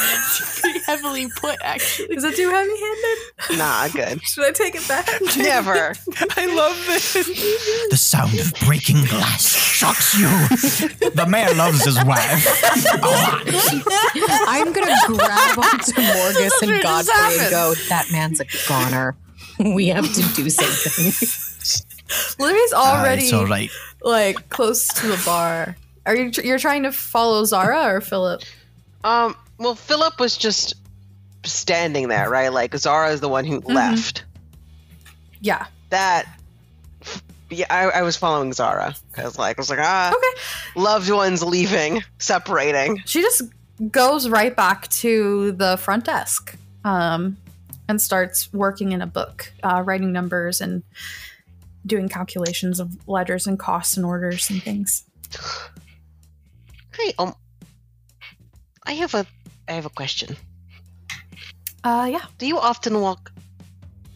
[0.00, 2.16] It's pretty heavily put, actually.
[2.16, 3.18] Is it too heavy handed?
[3.56, 4.22] Nah, good.
[4.22, 5.08] Should I take it back?
[5.36, 5.94] Never.
[6.36, 7.12] I love this.
[7.90, 10.28] The sound of breaking glass shocks you.
[11.10, 12.46] the mayor loves his wife.
[12.94, 13.42] a lot.
[14.48, 19.16] I'm gonna grab onto Morgus and Godfrey and go, that man's a goner.
[19.58, 21.28] We have to do something.
[22.38, 23.70] Livy's Ah, already it's all right.
[24.02, 25.76] like close to the bar.
[26.06, 28.42] Are you tr- you're trying to follow Zara or Philip?
[29.04, 29.36] Um.
[29.58, 30.74] Well, Philip was just
[31.44, 32.52] standing there, right?
[32.52, 34.24] Like Zara is the one who left.
[35.40, 35.66] Yeah.
[35.90, 36.26] That.
[37.50, 40.40] Yeah, I, I was following Zara because, like, I was like, ah, Okay.
[40.80, 43.02] loved ones leaving, separating.
[43.06, 43.40] She just
[43.90, 47.38] goes right back to the front desk um,
[47.88, 50.82] and starts working in a book, uh, writing numbers and
[51.86, 55.04] doing calculations of ledgers and costs and orders and things.
[56.94, 57.34] Hey, um,
[58.84, 59.24] I have a,
[59.68, 60.36] I have a question.
[61.84, 62.24] Uh, yeah.
[62.38, 63.32] Do you often walk?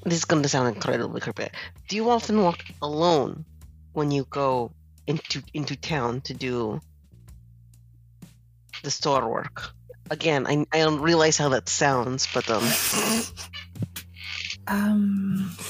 [0.05, 1.48] This is going to sound incredibly creepy.
[1.88, 3.44] Do you often walk alone
[3.92, 4.72] when you go
[5.07, 6.81] into into town to do
[8.83, 9.70] the store work?
[10.11, 12.68] Again, I, I don't realize how that sounds, but um,
[14.66, 15.57] Um,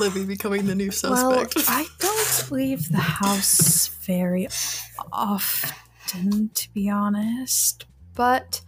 [0.00, 1.28] Livy becoming the new suspect.
[1.28, 1.70] well, suspect.
[1.70, 4.48] I don't leave the house very
[5.12, 7.84] often, to be honest,
[8.14, 8.62] but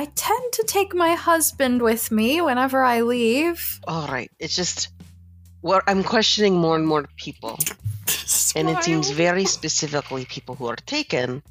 [0.00, 3.80] I tend to take my husband with me whenever I leave.
[3.86, 4.30] all right.
[4.38, 4.88] It's just,
[5.60, 7.58] well, I'm questioning more and more people,
[8.56, 11.42] and it seems very specifically people who are taken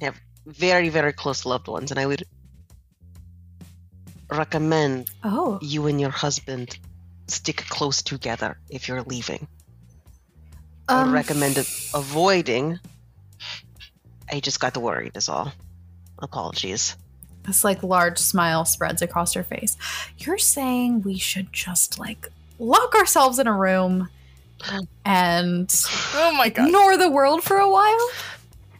[0.00, 2.24] have very very close loved ones, and I would
[4.30, 6.78] recommend Oh, you and your husband
[7.28, 9.46] stick close together if you're leaving.
[10.88, 12.78] I would um, recommend it avoiding.
[14.32, 15.52] I just got worried, is all.
[16.18, 16.96] Apologies.
[17.46, 19.76] This like large smile spreads across her face.
[20.18, 22.28] You're saying we should just like
[22.58, 24.08] lock ourselves in a room
[25.04, 25.72] and
[26.14, 26.68] Oh my god.
[26.68, 28.10] ignore the world for a while?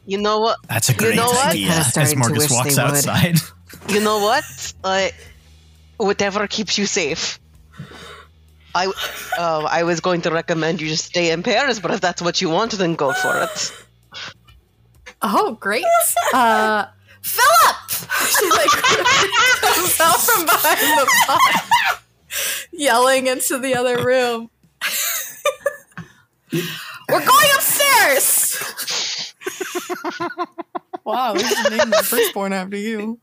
[0.06, 0.58] You know what?
[0.68, 1.48] That's a You great know what?
[1.48, 1.66] idea.
[1.68, 2.78] Kinda As starting to wish walks would.
[2.78, 3.38] outside.
[3.88, 4.44] You know what?
[4.84, 5.08] Uh,
[5.96, 7.40] whatever keeps you safe.
[8.74, 8.86] I
[9.38, 12.40] uh, I was going to recommend you just stay in Paris, but if that's what
[12.40, 13.72] you want, then go for it.
[15.20, 15.84] Oh, great.
[16.32, 16.86] Uh,
[17.22, 17.76] Philip!
[18.28, 18.68] She like
[19.62, 21.62] comes out from behind the pot,
[22.72, 24.50] yelling into the other room.
[26.52, 28.52] We're going upstairs!
[31.04, 33.20] Wow, they should name their firstborn after you.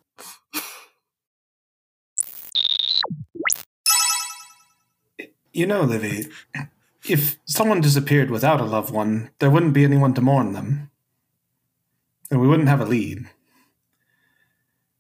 [5.53, 6.27] You know, Livy,
[7.07, 10.91] if someone disappeared without a loved one, there wouldn't be anyone to mourn them.
[12.29, 13.27] And we wouldn't have a lead.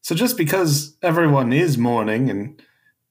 [0.01, 2.61] So just because everyone is mourning and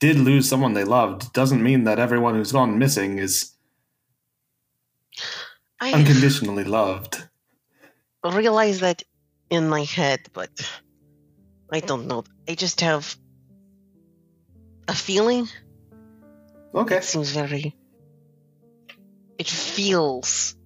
[0.00, 3.52] did lose someone they loved doesn't mean that everyone who's gone missing is
[5.80, 7.22] I unconditionally loved.
[8.22, 9.02] I realize that
[9.50, 10.50] in my head, but
[11.72, 12.24] I don't know.
[12.48, 13.16] I just have
[14.86, 15.48] a feeling.
[16.74, 16.96] Okay.
[16.96, 17.76] It seems very.
[19.38, 20.56] It feels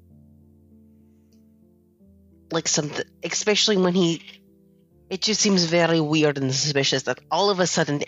[2.51, 4.23] like something, especially when he.
[5.13, 8.01] It just seems very weird and suspicious that all of a sudden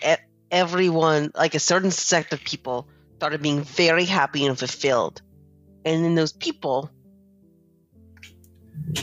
[0.49, 2.87] everyone, like a certain sect of people,
[3.17, 5.21] started being very happy and fulfilled,
[5.85, 6.89] and then those people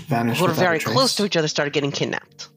[0.09, 2.49] Vanished who a very close to each other started getting kidnapped.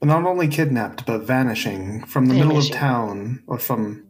[0.00, 4.06] But not only kidnapped, but vanishing from the middle of town or from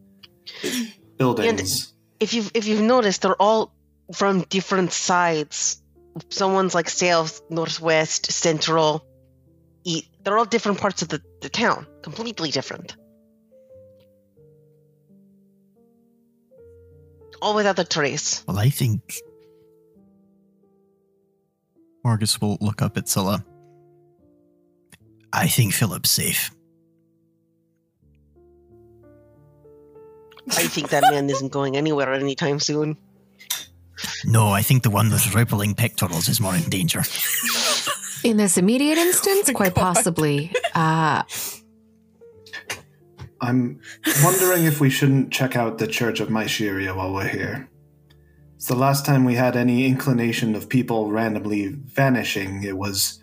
[1.16, 1.92] buildings.
[2.20, 3.74] if you've if you've noticed, they're all
[4.14, 5.82] from different sides.
[6.28, 9.04] Someone's like south, northwest, central,
[9.88, 10.08] east.
[10.22, 12.96] They're all different parts of the, the town, completely different.
[17.40, 18.44] All without a trace.
[18.46, 19.00] Well, I think.
[22.04, 23.44] Morgus will look up at Sille.
[25.32, 26.50] I think Philip's safe.
[30.48, 32.96] I think that man isn't going anywhere anytime soon.
[34.24, 37.02] No, I think the one with rippling pectorals is more in danger.
[38.24, 39.94] In this immediate instance, my quite God.
[39.94, 40.52] possibly.
[40.74, 41.22] Uh,
[43.40, 43.80] I'm
[44.22, 47.68] wondering if we shouldn't check out the Church of Myceria while we're here.
[48.56, 52.64] It's the last time we had any inclination of people randomly vanishing.
[52.64, 53.22] It was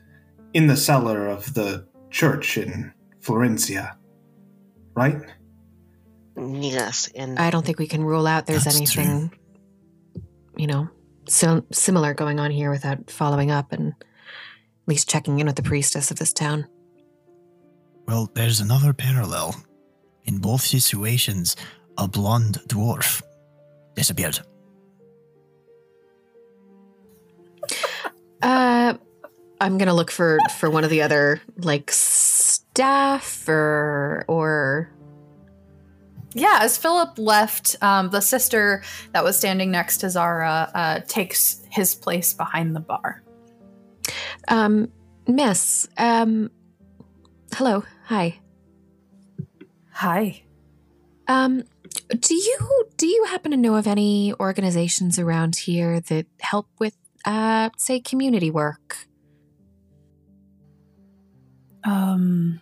[0.53, 3.97] in the cellar of the church in Florencia.
[4.95, 5.21] Right?
[6.37, 9.31] Yes, and I don't think we can rule out there's That's anything,
[10.55, 10.89] you know,
[11.27, 13.93] so similar going on here without following up and
[14.85, 16.67] at least checking in with the priestess of this town.
[18.07, 19.55] Well, there's another parallel.
[20.25, 21.55] In both situations,
[21.97, 23.23] a blonde dwarf
[23.95, 24.39] disappeared.
[28.43, 28.93] Uh,
[29.59, 34.91] I'm gonna look for for one of the other like staff or or
[36.35, 41.61] Yeah, as Philip left, um, the sister that was standing next to Zara uh, takes
[41.71, 43.24] his place behind the bar.
[44.47, 44.91] Um
[45.27, 46.51] Miss um.
[47.53, 48.39] Hello, hi.
[49.91, 50.43] Hi.
[51.27, 51.63] Um,
[52.19, 56.95] do you do you happen to know of any organizations around here that help with,
[57.23, 59.07] uh, say, community work?
[61.83, 62.59] Um,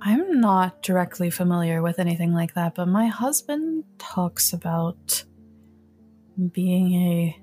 [0.00, 5.24] I'm not directly familiar with anything like that, but my husband talks about
[6.52, 7.40] being a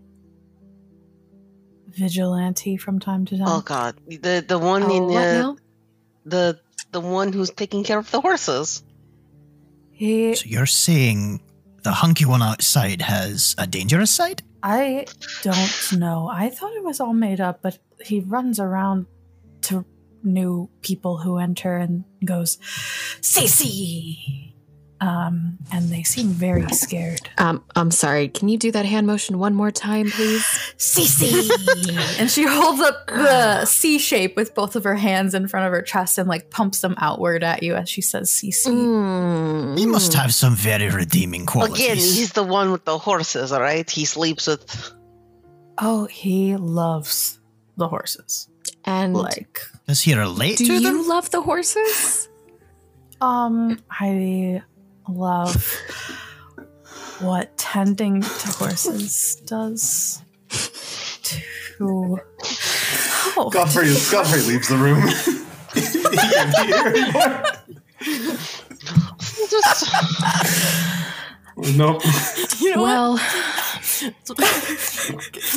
[1.96, 3.48] vigilante from time to time.
[3.48, 5.58] oh god, the the one Oh, in the,
[6.26, 6.60] the
[6.92, 8.84] the one who's taking care of the horses.
[9.92, 11.42] he, So you're saying
[11.84, 14.44] the hunky one outside has a dangerous side?
[14.64, 15.06] I
[15.42, 16.28] don't know.
[16.32, 19.08] I thought it was all made up, but he runs around
[19.64, 19.86] to
[20.24, 22.58] new people who enter and goes,
[23.22, 24.51] Cece!
[25.02, 27.28] Um, and they seem very scared.
[27.40, 28.28] Um, I'm sorry.
[28.28, 30.44] Can you do that hand motion one more time, please?
[30.78, 32.20] Cece!
[32.20, 35.72] and she holds up the C shape with both of her hands in front of
[35.74, 38.68] her chest and like pumps them outward at you as she says Cece.
[38.68, 41.84] Mm, He must have some very redeeming qualities.
[41.84, 43.90] Again, he's the one with the horses, all right?
[43.90, 44.94] He sleeps with.
[45.80, 47.40] Oh, he loves
[47.76, 48.48] the horses.
[48.86, 50.82] And Like, Does he relate do to them?
[50.84, 52.28] Do you love the horses?
[53.20, 54.62] um, I
[55.14, 55.78] love
[57.20, 62.20] what tending to horses does to.
[63.38, 65.02] Oh, Godfrey, Godfrey leaves the room.
[65.74, 65.82] he
[66.30, 67.44] can't be here anymore.
[69.50, 69.92] Just,
[71.58, 72.02] Nope.
[72.60, 73.22] You know well, what?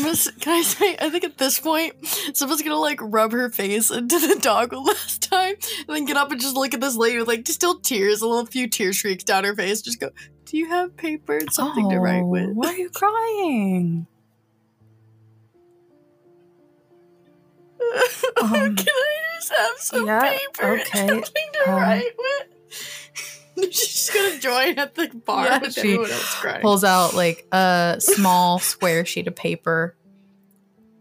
[0.03, 0.97] Miss- Can I say?
[1.01, 1.95] I think at this point,
[2.35, 5.55] someone's gonna like rub her face into the dog last time,
[5.87, 8.27] and then get up and just look at this lady with like still tears, a
[8.29, 9.81] little few tear streaks down her face.
[9.83, 10.11] Just go,
[10.45, 12.51] Do you have paper and something to write Oh, with?
[12.51, 14.07] Why are you crying?
[18.43, 23.04] Um, Can I just have some yeah, paper and okay, something to um, write with?
[23.71, 26.63] She's gonna join at the bar Yeah, with she everyone else crying.
[26.63, 29.97] pulls out like a small square sheet of paper.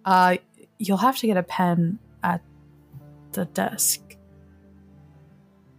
[0.06, 0.38] Uh,
[0.78, 2.42] you'll have to get a pen at
[3.32, 4.02] the desk.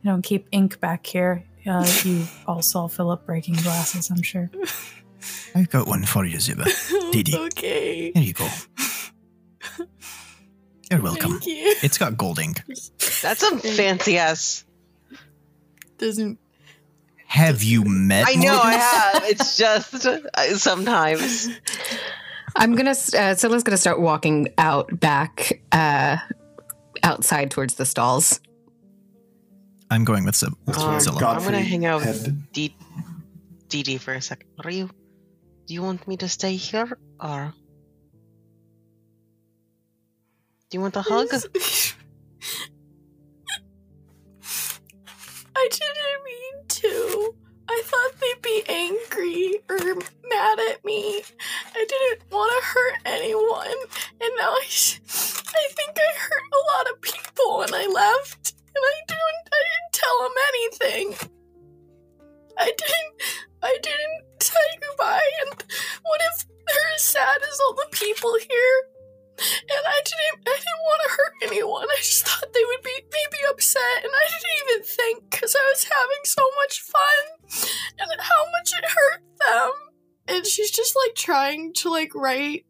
[0.02, 1.44] You don't keep ink back here.
[1.66, 4.50] Uh, you all saw Philip breaking glasses, I'm sure.
[5.54, 6.64] I got one for you, Ziba.
[7.12, 7.36] Didi.
[7.36, 8.12] okay.
[8.12, 8.48] Here you go.
[10.90, 11.32] You're welcome.
[11.32, 11.74] Thank you.
[11.82, 12.62] It's got gold ink.
[13.22, 14.64] That's some fancy ass.
[15.98, 16.38] Doesn't
[17.34, 18.26] Have you met?
[18.28, 19.22] I know I have.
[19.32, 21.48] It's just uh, sometimes.
[22.54, 22.94] I'm gonna.
[22.94, 26.18] Uh, Sille's gonna start walking out back, uh,
[27.02, 28.38] outside towards the stalls.
[29.90, 31.18] I'm going with Zib- with Um, Zilla.
[31.26, 32.52] I'm gonna hang out with Head.
[32.52, 32.76] D-
[33.68, 34.48] DD for a second.
[34.62, 34.88] Are you?
[35.66, 36.86] Do you want me to stay here
[37.18, 37.52] or?
[40.70, 41.26] Do you want a hug?
[45.56, 46.03] I didn't
[46.84, 47.34] mean to.
[47.66, 49.78] I thought they'd be angry or
[50.28, 51.22] mad at me.
[51.74, 53.76] I didn't want to hurt anyone,
[54.20, 59.00] and now I—I think I hurt a lot of people, when I left, and I
[59.08, 59.48] didn't.
[59.50, 61.30] I didn't tell them anything.
[62.58, 63.22] I didn't.
[63.62, 65.64] I didn't say goodbye, and
[66.02, 68.93] what if they're as sad as all the people here?
[69.36, 71.86] And I didn't I didn't want to hurt anyone.
[71.90, 75.64] I just thought they would be maybe upset and I didn't even think because I
[75.72, 79.70] was having so much fun and how much it hurt them.
[80.28, 82.64] And she's just like trying to like write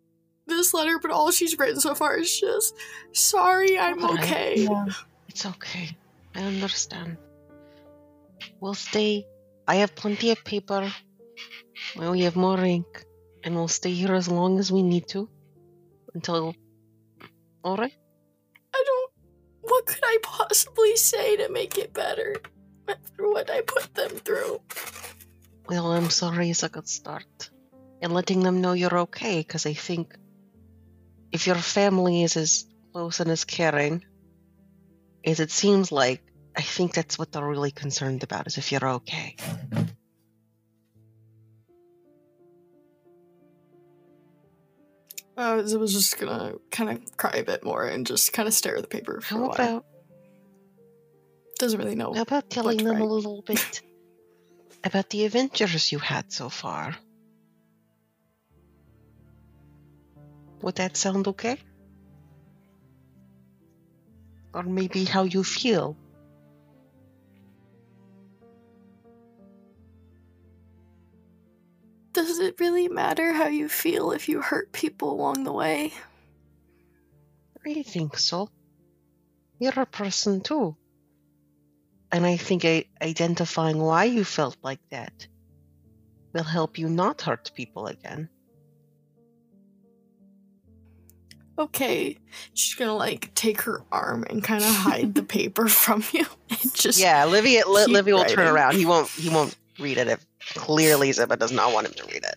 [0.47, 2.75] this letter, but all she's written so far is just
[3.13, 4.25] sorry, I'm Alright.
[4.25, 4.69] okay.
[5.29, 5.97] It's okay.
[6.35, 7.17] I understand.
[8.61, 9.27] We'll stay.
[9.67, 10.93] I have plenty of paper.
[11.97, 13.05] Well, we have more ink,
[13.43, 15.29] and we'll stay here as long as we need to
[16.15, 16.55] until.
[17.63, 17.95] All right.
[18.75, 19.15] I don't
[19.65, 22.37] what could I possibly say to make it better
[22.89, 24.61] after what I put them through?
[25.69, 27.51] Well, I'm sorry it's a good start.
[28.03, 30.15] And letting them know you're okay, because I think
[31.33, 34.05] if your family is as close and as caring
[35.25, 36.23] as it seems like,
[36.55, 39.37] I think that's what they're really concerned about, is if you're okay.
[45.37, 48.55] Uh, I was just gonna kind of cry a bit more and just kind of
[48.55, 49.53] stare at the paper for a How while.
[49.55, 49.85] about,
[51.59, 52.15] Doesn't really know.
[52.15, 53.81] how about telling them a little bit
[54.85, 56.95] about the adventures you had so far?
[60.63, 61.59] Would that sound okay?
[64.55, 65.97] Or maybe how you feel?
[72.15, 75.93] Does it really matter how you feel if you hurt people along the way?
[77.67, 78.49] I think so.
[79.59, 80.77] You're a person too.
[82.13, 85.27] And I think I, identifying why you felt like that
[86.33, 88.29] will help you not hurt people again.
[91.59, 92.19] Okay,
[92.53, 96.75] she's gonna like take her arm and kind of hide the paper from you and
[96.75, 98.75] just yeah, Livy, Livy will turn around.
[98.75, 99.09] He won't.
[99.11, 100.25] He won't read it if
[100.55, 102.37] clearly Ziba does not want him to read it.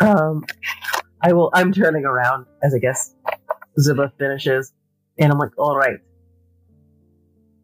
[0.00, 0.44] Um,
[1.20, 1.50] I will.
[1.54, 3.14] I'm turning around as I guess
[3.78, 4.72] Ziba finishes,
[5.18, 5.98] and I'm like, "All right,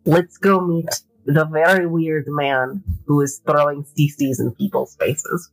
[0.04, 0.88] let's go meet
[1.24, 5.50] the very weird man who is throwing CCs in people's faces,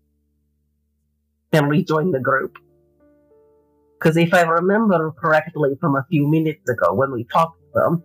[1.52, 2.58] and rejoin the group."
[3.98, 8.04] Because if I remember correctly from a few minutes ago when we talked to them,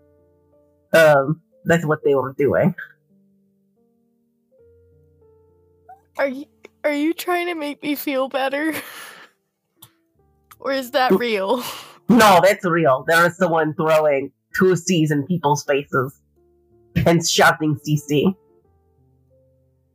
[0.93, 2.75] um, that's what they were doing.
[6.19, 6.47] Are you
[6.85, 8.75] are you trying to make me feel better?
[10.61, 11.63] or is that real?
[12.09, 13.05] No, that's real.
[13.07, 16.21] There is someone throwing two C's in people's faces
[17.07, 18.35] and shouting CC.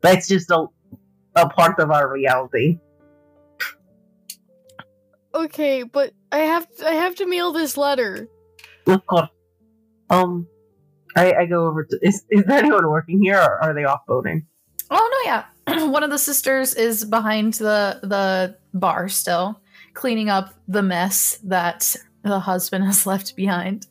[0.02, 0.68] That's just a,
[1.36, 2.80] a part of our reality.
[5.34, 8.30] Okay, but I have I have to mail this letter.
[8.88, 9.30] Of course.
[10.10, 10.48] Um,
[11.16, 12.00] I, I go over to.
[12.02, 14.46] Is, is there anyone working here or are they off boating?
[14.92, 15.86] Oh no, yeah.
[15.88, 19.62] One of the sisters is behind the the bar still,
[19.94, 23.88] cleaning up the mess that the husband has left behind.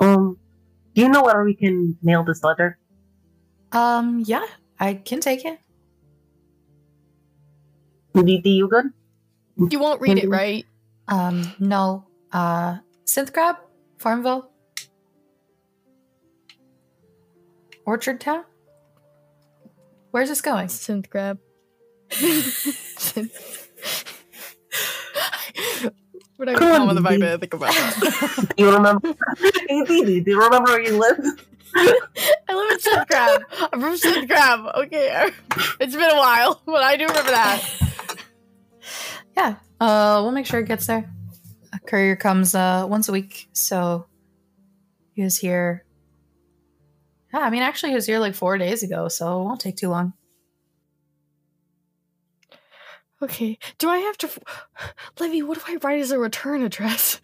[0.00, 0.36] Um,
[0.94, 2.78] do you know where we can mail this letter?
[3.70, 4.44] Um, yeah,
[4.78, 5.58] I can take it.
[8.14, 8.86] DD, you good?
[9.70, 10.66] You won't read it, right?
[11.08, 12.04] Um, no.
[12.30, 13.56] Uh, Synth Grab,
[13.98, 14.51] Farmville.
[17.92, 18.42] Orchard Town?
[20.12, 20.68] Where's this going?
[20.68, 21.38] Synth grab.
[26.38, 28.54] We're come on the fact that I think about that.
[28.56, 29.12] Do you remember?
[29.68, 31.18] hey, Dee do you remember where you live?
[31.74, 33.42] I live in Synth Grab.
[33.74, 34.74] I'm from Synth Grab.
[34.86, 35.30] Okay,
[35.78, 37.62] it's been a while, but I do remember that.
[39.36, 39.56] Yeah.
[39.78, 41.12] Uh, we'll make sure it gets there.
[41.74, 44.06] A courier comes uh once a week, so
[45.12, 45.84] he was here.
[47.32, 49.76] Yeah, I mean, actually, he was here like four days ago, so it won't take
[49.76, 50.12] too long.
[53.22, 54.28] Okay, do I have to,
[55.20, 55.42] Livy?
[55.42, 57.20] What do I write as a return address?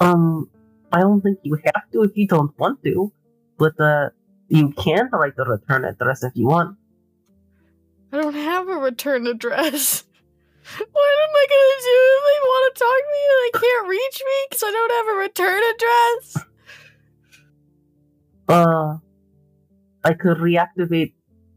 [0.00, 0.50] Um,
[0.92, 3.12] I don't think you have to if you don't want to,
[3.58, 4.10] but uh,
[4.48, 6.76] you can write the return address if you want.
[8.12, 10.04] I don't have a return address.
[10.76, 13.88] What am I gonna do if they want to talk to me and they can't
[13.88, 16.47] reach me because I don't have a return address?
[18.48, 18.96] Uh,
[20.04, 21.12] I could reactivate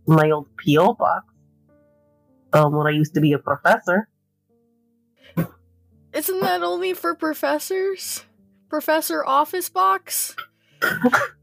[0.05, 1.25] my old PO box.
[2.53, 4.09] Um, when I used to be a professor.
[6.13, 8.25] Isn't that only for professors?
[8.69, 10.35] Professor office box?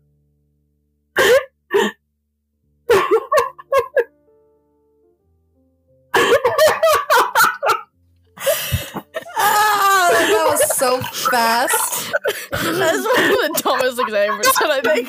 [10.88, 12.12] so fast.
[12.50, 15.06] That's one of the dumbest things I ever said, I think.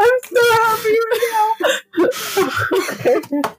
[0.00, 1.24] I'm so happy right
[3.32, 3.56] now.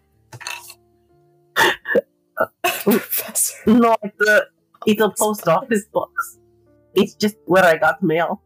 [2.83, 3.57] Professor.
[3.67, 4.41] No, it's a,
[4.85, 6.37] it's a post office box.
[6.93, 8.41] It's just where I got mail.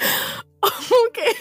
[0.62, 1.32] okay.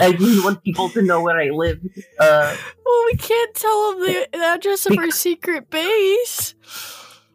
[0.00, 1.80] I didn't want people to know where I live.
[2.18, 6.54] Uh, Well, we can't tell them the address of our secret base.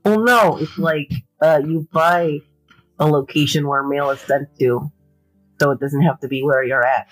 [0.05, 2.39] well, no, it's like uh, you buy
[2.99, 4.91] a location where mail is sent to,
[5.59, 7.07] so it doesn't have to be where you're at.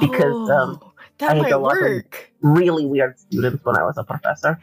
[0.00, 0.80] Because, um,
[1.22, 2.32] Oh, I had to work.
[2.42, 4.58] Really weird students when I was a professor,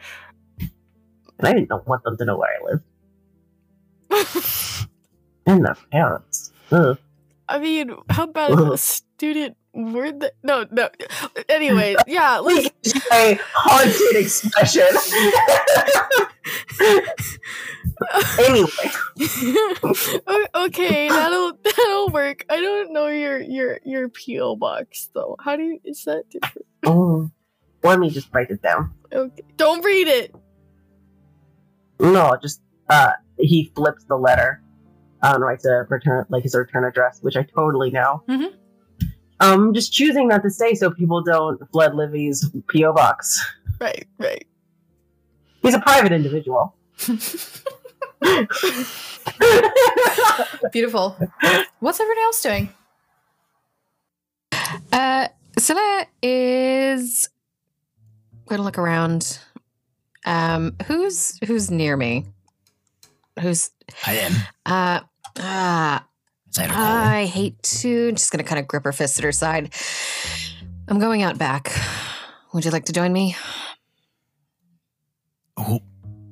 [0.58, 4.88] and I didn't want them to know where I live.
[5.44, 6.52] And their parents.
[6.70, 6.96] Ugh.
[7.52, 10.88] I mean, how about a student word the no no?
[11.50, 12.72] Anyway, yeah, like
[13.12, 14.88] a haunted expression.
[18.48, 18.70] anyway,
[20.54, 22.46] okay, that'll that'll work.
[22.48, 25.36] I don't know your your your PO box though.
[25.38, 25.80] How do you?
[25.84, 26.66] Is that different?
[26.86, 27.30] oh,
[27.82, 28.94] let me just write it down.
[29.12, 30.34] Okay, don't read it.
[32.00, 34.61] No, just uh, he flips the letter
[35.22, 38.22] uh, and writes a return, like his return address, which I totally know.
[38.28, 38.52] Mhm.
[39.40, 43.44] Um, just choosing not to say so people don't flood Livy's PO box.
[43.80, 44.46] Right, right.
[45.62, 46.76] He's a private individual.
[50.72, 51.16] Beautiful.
[51.80, 52.68] What's everyone else doing?
[54.92, 57.28] Uh, Sille is
[58.46, 59.38] going to look around.
[60.24, 62.26] Um, who's who's near me?
[63.40, 63.70] Who's
[64.06, 64.32] I am.
[64.66, 65.00] uh
[65.38, 66.06] ah?
[66.48, 68.12] As I hate to.
[68.12, 69.74] Just going to kind of grip her fist at her side.
[70.88, 71.72] I'm going out back.
[72.52, 73.36] Would you like to join me?
[75.56, 75.80] Oh,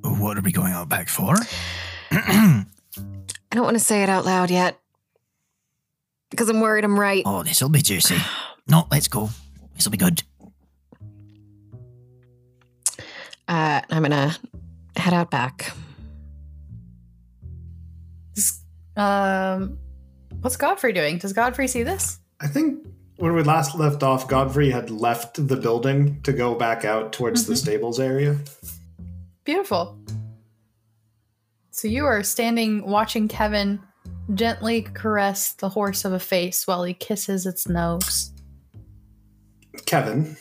[0.02, 1.34] what are we going out back for?
[2.10, 2.64] I
[3.50, 4.78] don't want to say it out loud yet
[6.30, 7.22] because I'm worried I'm right.
[7.26, 8.16] oh, this'll be juicy.
[8.68, 9.30] No, let's go.
[9.74, 10.22] This'll be good.
[13.48, 14.36] Uh, I'm gonna
[14.96, 15.72] head out back.
[18.96, 19.78] Um,
[20.40, 21.18] what's Godfrey doing?
[21.18, 22.18] Does Godfrey see this?
[22.40, 22.86] I think
[23.16, 27.46] when we last left off, Godfrey had left the building to go back out towards
[27.46, 27.58] the Mhm.
[27.58, 28.38] stables area.
[29.44, 29.98] Beautiful.
[31.70, 33.80] So you are standing watching Kevin
[34.34, 38.32] gently caress the horse of a face while he kisses its nose.
[39.86, 40.36] Kevin,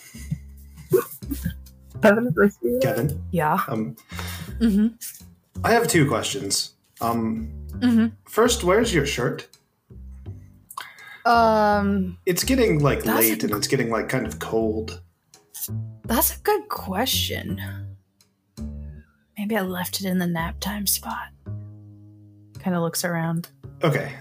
[2.01, 2.81] Kevin is my spirit.
[2.81, 3.59] Kevin, Yeah.
[3.67, 3.95] um,
[4.59, 4.87] Mm-hmm.
[5.63, 6.73] I have two questions.
[7.01, 8.07] Um, Mm-hmm.
[8.27, 9.47] first, where's your shirt?
[11.25, 15.01] Um, It's getting like late and it's getting like kind of cold.
[16.05, 17.61] that's a good question.
[19.37, 21.27] Maybe I left it in the nap time spot.
[22.59, 23.49] Kind of looks around.
[23.83, 24.13] Okay.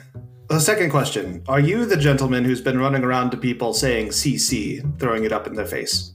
[0.48, 4.98] The second question Are you the gentleman who's been running around to people saying CC,
[4.98, 6.12] throwing it up in their face?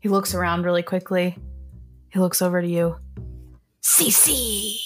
[0.00, 1.36] He looks around really quickly.
[2.10, 2.96] He looks over to you.
[3.82, 4.76] CC.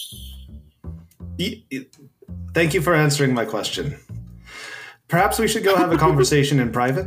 [2.54, 3.98] Thank you for answering my question.
[5.08, 7.06] Perhaps we should go have a conversation in private?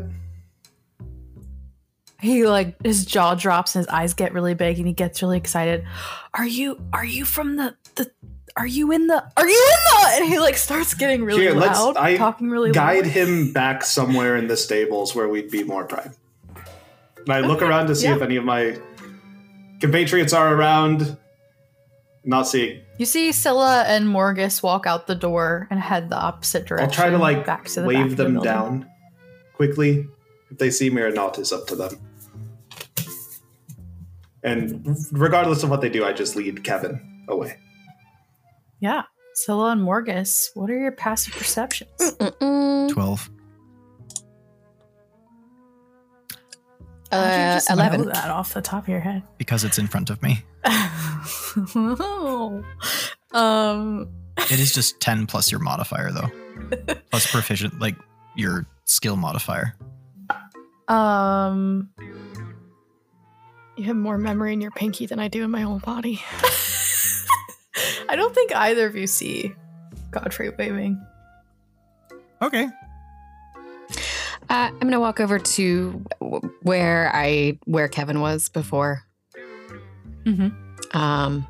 [2.21, 5.37] He like his jaw drops and his eyes get really big and he gets really
[5.37, 5.85] excited.
[6.33, 8.11] Are you are you from the the
[8.57, 9.23] Are you in the?
[9.37, 10.09] Are you in the?
[10.15, 13.13] And he like starts getting really Here, loud, I talking really Guide loud.
[13.13, 16.13] him back somewhere in the stables where we'd be more prime.
[17.17, 18.15] And I look around to see yeah.
[18.15, 18.77] if any of my
[19.79, 21.17] compatriots are around.
[22.25, 22.81] Not seeing.
[22.97, 26.89] You see Sille and Morgus walk out the door and head the opposite direction.
[26.89, 28.51] I'll try to like back to the wave of the them building.
[28.51, 28.89] down
[29.53, 30.05] quickly.
[30.51, 31.91] If they see me or not is up to them.
[34.43, 37.57] And regardless of what they do, I just lead Kevin away.
[38.79, 39.03] Yeah,
[39.35, 40.49] Sille and Morgus.
[40.53, 41.91] What are your passive perceptions?
[41.99, 42.89] Mm-mm.
[42.89, 43.29] 12.
[47.11, 48.05] Uh, just know 11.
[48.09, 49.23] that off the top of your head.
[49.37, 50.43] Because it's in front of me.
[53.33, 54.09] um.
[54.51, 56.31] It is just 10 plus your modifier, though.
[57.11, 57.95] plus proficient, like
[58.37, 59.75] your skill modifier.
[60.87, 61.89] Um.
[63.75, 66.21] You have more memory in your pinky than I do in my whole body.
[68.09, 69.53] I don't think either of you see
[70.11, 70.99] Godfrey waving.
[72.41, 72.67] Okay.
[74.49, 76.03] Uh, I'm gonna walk over to
[76.61, 79.03] where I where Kevin was before.
[80.25, 80.97] Mm-hmm.
[80.97, 81.45] Um.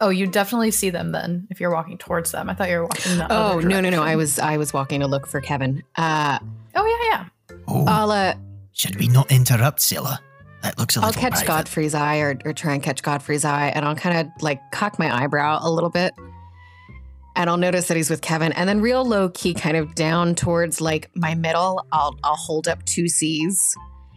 [0.00, 2.50] Oh, you definitely see them then if you're walking towards them.
[2.50, 4.02] I thought you were walking the Oh other no no no!
[4.02, 5.82] I was I was walking to look for Kevin.
[5.96, 6.38] Uh,
[6.76, 7.56] Oh yeah yeah.
[7.68, 8.34] Oh, I'll uh,
[8.72, 10.18] should we not interrupt Sille?
[10.62, 11.46] That looks a I'll catch private.
[11.46, 14.98] Godfrey's eye or, or try and catch Godfrey's eye, and I'll kind of like cock
[14.98, 16.14] my eyebrow a little bit.
[17.36, 20.36] And I'll notice that he's with Kevin, and then real low key, kind of down
[20.36, 23.60] towards like my middle, I'll I'll hold up two C's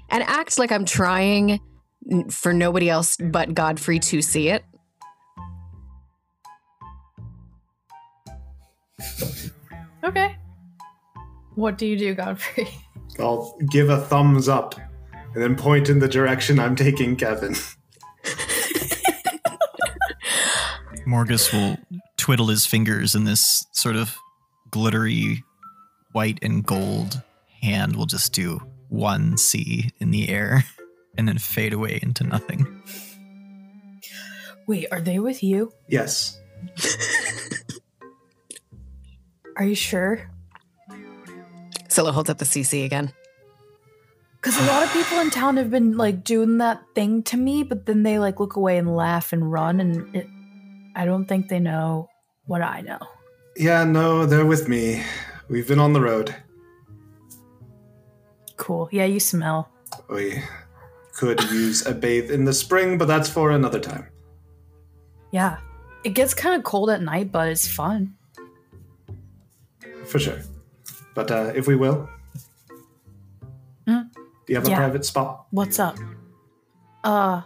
[0.10, 1.60] and act like I'm trying
[2.30, 4.64] for nobody else but Godfrey to see it.
[10.04, 10.38] Okay.
[11.56, 12.70] What do you do, Godfrey?
[13.20, 14.76] I'll give a thumbs up
[15.34, 17.56] and then point in the direction I'm taking Kevin.
[21.08, 21.78] Morgus will
[22.18, 24.18] twiddle his fingers, and this sort of
[24.72, 25.44] glittery
[26.12, 27.22] white and gold
[27.62, 28.60] hand will just do
[28.90, 30.64] one C in the air
[31.18, 32.82] and then fade away into nothing.
[34.68, 35.72] Wait, are they with you?
[35.88, 36.40] Yes.
[39.58, 40.30] Are you sure?
[41.88, 43.12] Sille holds up the CC again.
[44.36, 47.64] Because a lot of people in town have been like doing that thing to me,
[47.64, 50.28] but then they like look away and laugh and run, and it,
[50.98, 52.10] I don't think they know
[52.48, 52.98] what I know.
[53.56, 55.04] Yeah, no, they're with me.
[55.48, 56.36] We've been on the road.
[58.58, 58.90] Cool.
[58.92, 59.70] Yeah, you smell.
[60.10, 60.42] We
[61.14, 64.08] could use a bathe in the spring, but that's for another time.
[65.32, 65.58] Yeah.
[66.04, 68.16] It gets kind of cold at night, but it's fun.
[70.06, 70.42] For sure.
[71.14, 72.10] But uh, if we will.
[73.86, 74.10] Mm.
[74.14, 74.78] Do you have a Yeah.
[74.78, 75.46] private spot?
[75.52, 75.98] What's up?
[77.04, 77.42] Uh.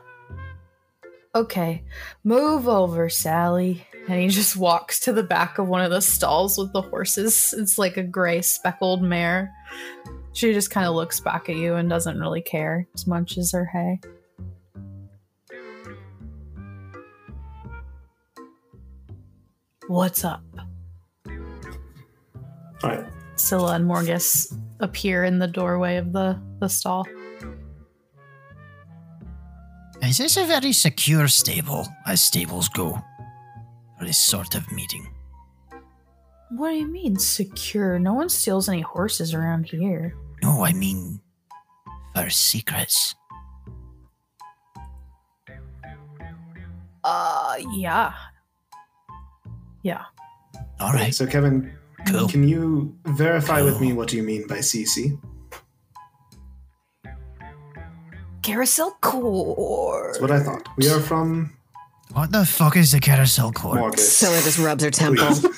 [1.33, 1.83] Okay.
[2.23, 3.85] Move over, Sally.
[4.09, 7.53] And he just walks to the back of one of the stalls with the horses.
[7.57, 9.51] It's like a gray speckled mare.
[10.33, 13.51] She just kind of looks back at you and doesn't really care as much as
[13.51, 13.99] her hay.
[19.87, 20.43] What's up?
[21.27, 23.05] All right.
[23.35, 27.05] Sille and Morgus appear in the doorway of the, the stall.
[30.03, 32.99] Is this a very secure stable, as stables go,
[33.97, 35.07] for this sort of meeting?
[36.49, 37.99] What do you mean secure?
[37.99, 40.15] No one steals any horses around here.
[40.43, 41.21] No, I mean
[42.15, 43.15] for secrets.
[47.03, 48.13] Uh, yeah.
[49.83, 50.03] Yeah.
[50.79, 51.13] All right.
[51.15, 51.71] So, Kevin,
[52.07, 52.27] Cool.
[52.27, 55.17] can you verify with me what do you mean by CC?
[58.43, 60.13] Carousel court.
[60.13, 60.67] That's what I thought.
[60.77, 61.53] We are from
[62.13, 63.79] What the fuck is the carousel court?
[63.79, 63.99] Morgus.
[63.99, 65.27] Sille just rubs her temple.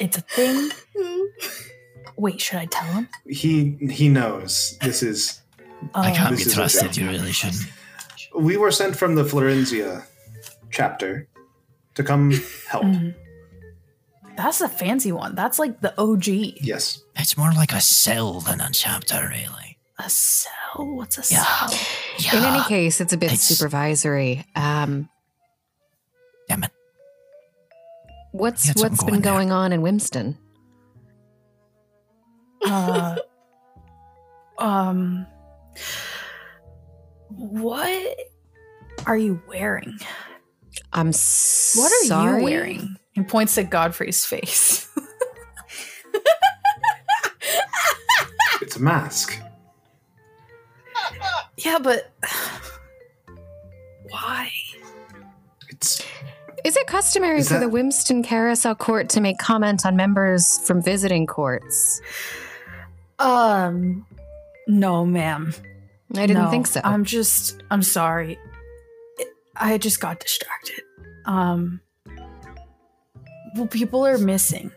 [0.00, 0.70] It's a thing.
[2.16, 3.08] Wait, should I tell him?
[3.26, 5.40] he he knows this is.
[5.94, 6.96] I Oh, can't This be trusted.
[6.96, 7.62] You really shouldn't.
[8.36, 10.04] We were sent from the Florenzia
[10.70, 11.28] chapter
[11.94, 12.32] to come
[12.68, 12.84] help.
[12.84, 13.14] Mhm.
[14.36, 15.34] That's a fancy one.
[15.34, 16.26] That's like the OG.
[16.60, 17.02] Yes.
[17.16, 19.78] It's more like a cell than a chapter, really.
[19.98, 20.50] A cell?
[20.96, 21.44] What's a Yeah.
[21.66, 21.78] cell?
[22.18, 22.38] Yeah.
[22.38, 24.44] In any case, it's a bit It's- supervisory.
[24.56, 25.08] Um,
[26.48, 26.72] Damn it.
[28.32, 29.56] what's You had what's been going there.
[29.56, 30.36] on in Wimston?
[32.66, 33.16] Uh,
[34.58, 35.26] um,
[37.28, 38.16] what
[39.06, 39.98] are you wearing?
[40.92, 41.16] I'm What
[41.92, 42.38] are sorry.
[42.40, 42.96] you wearing?
[43.14, 44.88] He points at Godfrey's face.
[48.60, 49.38] It's a mask.
[51.58, 52.10] yeah, but
[54.10, 54.50] why?
[55.68, 56.00] It's
[56.64, 60.58] Is it customary Is for the that- Wimston Carousel Court to make comment on members
[60.66, 62.00] from visiting courts?
[63.18, 64.06] Um,
[64.66, 65.52] no, ma'am.
[66.14, 66.80] I didn't No, think so.
[66.84, 68.38] I'm just, I'm sorry.
[69.56, 70.80] I just got distracted.
[71.26, 71.80] Um,
[73.54, 74.70] well, people are missing.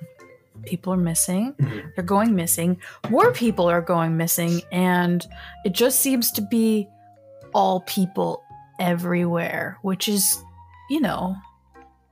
[0.66, 1.54] People are missing.
[1.54, 1.96] Mhm.
[1.96, 2.80] They're going missing.
[3.10, 4.62] More people are going missing.
[4.72, 5.26] And
[5.66, 6.88] it just seems to be
[7.54, 8.44] all people
[8.80, 10.44] everywhere, which is,
[10.90, 11.36] you know,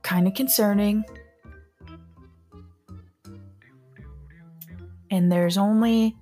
[0.02, 1.04] kind of concerning.
[5.10, 6.16] And there's only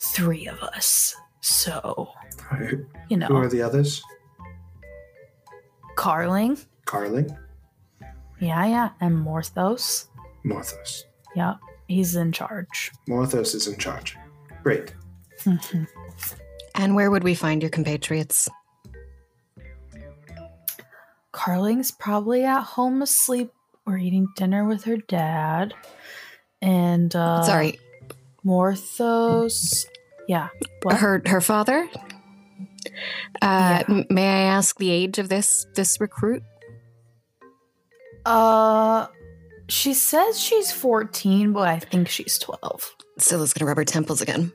[0.00, 1.14] three of us.
[1.40, 2.10] So,
[3.08, 3.26] you know.
[3.26, 4.02] who are the others?
[5.96, 6.58] Carling.
[6.84, 7.36] Carling,
[8.40, 8.90] Yeah, yeah.
[9.00, 10.06] And Morthos.
[10.44, 11.02] Morthos.
[11.34, 11.54] Yeah,
[11.88, 12.92] he's in charge.
[13.08, 14.16] Morthos is in charge.
[14.62, 14.92] Great.
[15.44, 15.86] Mhm.
[16.74, 18.48] and where would we find your compatriots?
[21.32, 23.52] Carling's probably at home asleep
[23.86, 25.74] or eating dinner with her dad.
[26.60, 27.78] And uh Sorry,
[28.44, 29.86] Morthos.
[30.26, 30.48] Yeah.
[30.82, 30.96] What?
[30.96, 31.88] her her father.
[33.40, 33.82] Uh, Yeah.
[33.88, 36.42] m- may I ask the age of this this recruit?
[38.28, 39.06] Uh
[39.70, 42.94] she says she's 14, but I think she's 12.
[43.18, 44.52] Sille's gonna rub her temples again.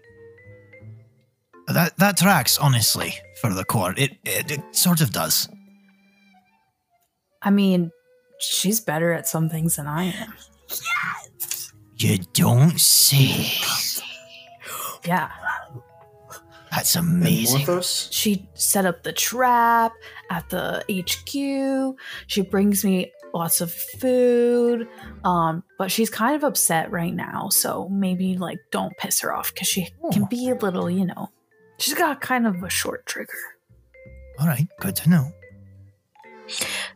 [1.68, 3.98] That that tracks, honestly, for the court.
[3.98, 5.50] It, it it sort of does.
[7.42, 7.92] I mean,
[8.40, 10.34] she's better at some things than I am.
[10.70, 11.74] Yes.
[11.98, 13.48] You don't say.
[15.06, 15.32] Yeah.
[16.72, 17.82] That's amazing.
[17.82, 19.94] She set up the trap
[20.30, 21.98] at the HQ.
[22.28, 24.88] She brings me lots of food.
[25.24, 29.54] Um, but she's kind of upset right now, so maybe like don't piss her off
[29.54, 30.28] because she can Oh.
[30.28, 31.30] be a little, you know.
[31.80, 33.34] She's got kind of a short trigger.
[34.40, 35.32] All right, good to know.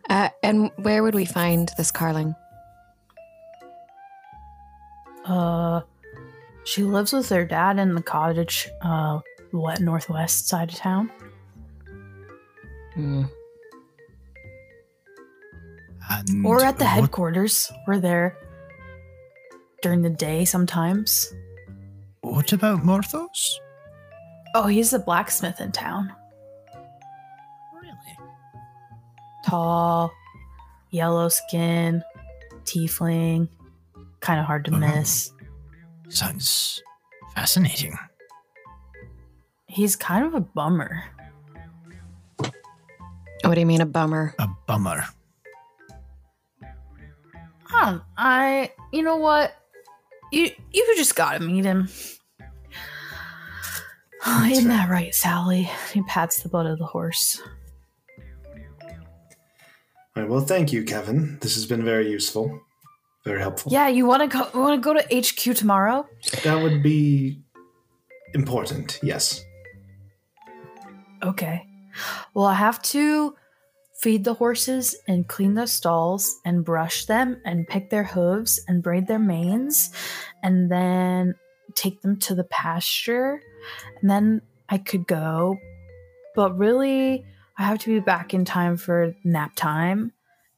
[0.09, 2.35] Uh, and where would we find this Carling?
[5.25, 5.81] Uh
[6.63, 9.19] she lives with her dad in the cottage, uh
[9.51, 11.11] what northwest side of town.
[12.93, 13.23] Hmm.
[16.09, 17.71] And Or at the what- headquarters.
[17.85, 18.37] We're there
[19.81, 21.33] during the day sometimes.
[22.21, 23.55] What about Morthos?
[24.55, 26.11] Oh, he's a blacksmith in town.
[27.73, 28.17] Really?
[29.45, 30.11] Tall,
[30.91, 32.03] yellow skin,
[32.63, 33.49] tiefling,
[34.21, 34.79] kind of hard to Uh-huh.
[34.79, 35.31] miss.
[36.09, 36.81] Sounds
[37.35, 37.97] fascinating.
[39.67, 41.03] He's kind of a bummer.
[42.37, 44.33] What do you mean a bummer?
[44.39, 45.03] A bummer.
[47.79, 49.53] Huh, I, you know what?
[50.31, 51.89] You you just gotta meet him.
[54.49, 55.69] Isn't that right, Sally?
[55.93, 57.39] He pats the butt of the horse.
[60.15, 61.37] All right, well, thank you, Kevin.
[61.39, 62.59] This has been very useful,
[63.23, 63.71] very helpful.
[63.71, 64.59] Yeah, you want to go?
[64.59, 66.07] Want to go to HQ tomorrow?
[66.43, 67.43] That would be
[68.33, 69.45] important, yes.
[71.21, 71.63] Okay.
[72.33, 73.35] Well, I have to
[73.97, 78.83] feed the horses and clean the stalls and brush them and pick their hooves and
[78.83, 79.91] braid their manes
[80.43, 81.33] and then
[81.73, 83.41] take them to the pasture.
[84.01, 85.57] And then I could go.
[86.35, 87.25] But really,
[87.57, 90.11] I have to be back in time for nap time.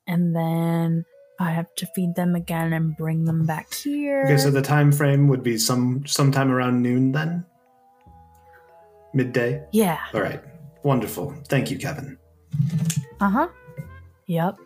[0.05, 1.05] And then
[1.39, 4.25] I have to feed them again and bring them back here.
[4.25, 7.45] Okay, so the time frame would be some sometime around noon then?
[9.13, 9.63] Midday?
[9.71, 9.99] yeah.
[10.13, 10.41] All right.
[10.83, 11.33] Wonderful.
[11.47, 12.17] Thank you, Kevin.
[13.19, 13.47] Uh huh.
[14.27, 14.57] Yep.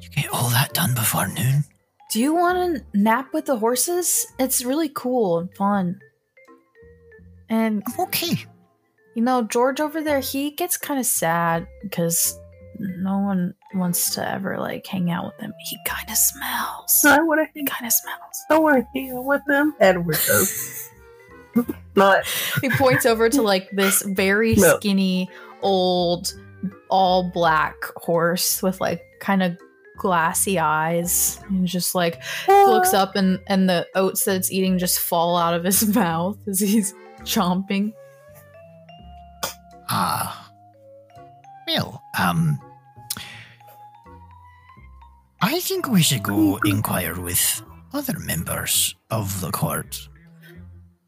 [0.00, 1.64] You get all that done before noon?
[2.10, 4.26] Do you want to nap with the horses?
[4.38, 6.00] It's really cool and fun.
[7.48, 8.44] And I'm okay.
[9.14, 12.38] you know, George over there, he gets kind of sad because
[12.78, 15.52] no one wants to ever like hang out with him.
[15.68, 16.92] He kind of smells.
[17.00, 17.66] So I want to He hang.
[17.66, 18.44] kind of smells.
[18.50, 19.74] I want to hang out with them.
[19.80, 20.90] Edward does.
[21.96, 22.24] Not.
[22.60, 24.76] He points over to like this very No.
[24.76, 25.30] skinny,
[25.62, 26.32] old,
[26.88, 29.56] all black horse with like kind of
[29.98, 34.98] glassy eyes and just like looks up and and the oats that it's eating just
[35.00, 37.92] fall out of his mouth as he's chomping.
[39.88, 40.50] Ah.
[41.66, 42.58] Well, um.
[45.40, 47.62] I think we should go inquire with
[47.92, 50.08] other members of the court.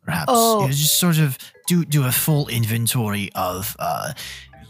[0.05, 0.61] Perhaps Oh.
[0.63, 1.37] you know, just sort of
[1.67, 4.13] do do a full inventory of uh,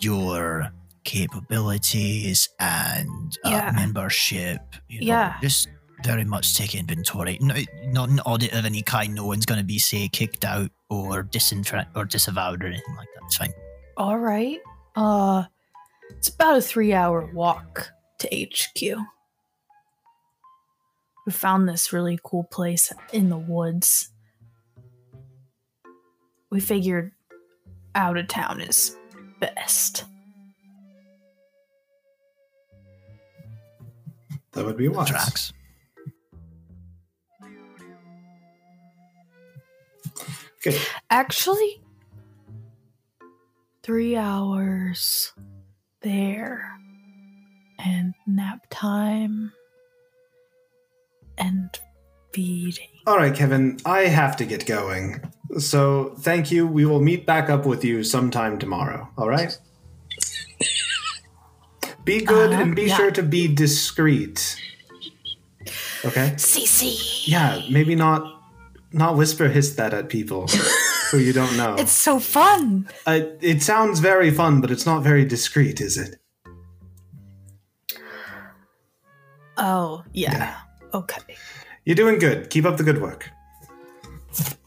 [0.01, 0.71] your
[1.09, 3.73] capabilities and uh, Yeah.
[3.75, 4.61] membership.
[4.89, 5.37] You know, Yeah.
[5.41, 5.69] just
[6.05, 7.39] very much take inventory.
[7.41, 7.55] No,
[7.87, 9.15] not an audit of any kind.
[9.15, 13.09] No one's going to be say kicked out or disenfra- or disavowed or anything like
[13.15, 13.23] that.
[13.25, 13.53] It's fine.
[13.97, 14.59] All right.
[14.95, 15.45] Uh
[16.11, 17.91] it's about a 3-hour walk
[18.21, 18.99] to HQ.
[21.27, 24.11] We found this really cool place in the woods.
[26.51, 27.13] We figured
[27.95, 28.97] out of town is
[29.41, 30.05] best.
[34.53, 35.09] That would be wise.
[35.09, 35.53] Tracks.
[40.57, 40.79] Okay.
[41.11, 41.81] Actually,
[43.83, 45.33] three hours
[46.03, 46.69] there,
[47.79, 49.53] and nap time,
[51.37, 51.71] and
[52.33, 52.89] feeding.
[53.07, 55.23] All right, Kevin, I have to get going.
[55.59, 56.67] So thank you.
[56.67, 59.09] We will meet back up with you sometime tomorrow.
[59.17, 59.57] All right?
[62.09, 62.97] Be good Uh-huh, and be yeah.
[62.97, 64.57] sure to be discreet.
[66.05, 66.33] Okay?
[66.37, 67.29] CC.
[67.29, 68.23] Yeah, maybe not
[68.93, 70.47] not whisper hiss that at people
[71.11, 71.75] who you don't know.
[71.83, 72.89] It's so fun.
[73.07, 76.17] uh, it sounds very fun, but it's not very discreet, is it?
[79.59, 80.33] Oh, yeah.
[80.33, 80.55] Yeah.
[80.95, 81.21] Okay.
[81.85, 82.49] You're doing good.
[82.49, 83.29] Keep up the good work.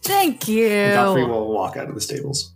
[0.03, 0.67] Thank you.
[0.67, 2.53] And Godfrey will walk out of the stables.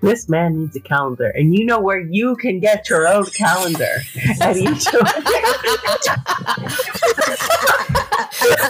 [0.00, 3.96] This man needs a calendar, and you know where you can get your own calendar
[4.40, 5.02] at each of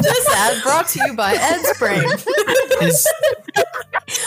[0.00, 2.02] this ad brought to you by Ed's Brain.
[2.80, 3.06] Is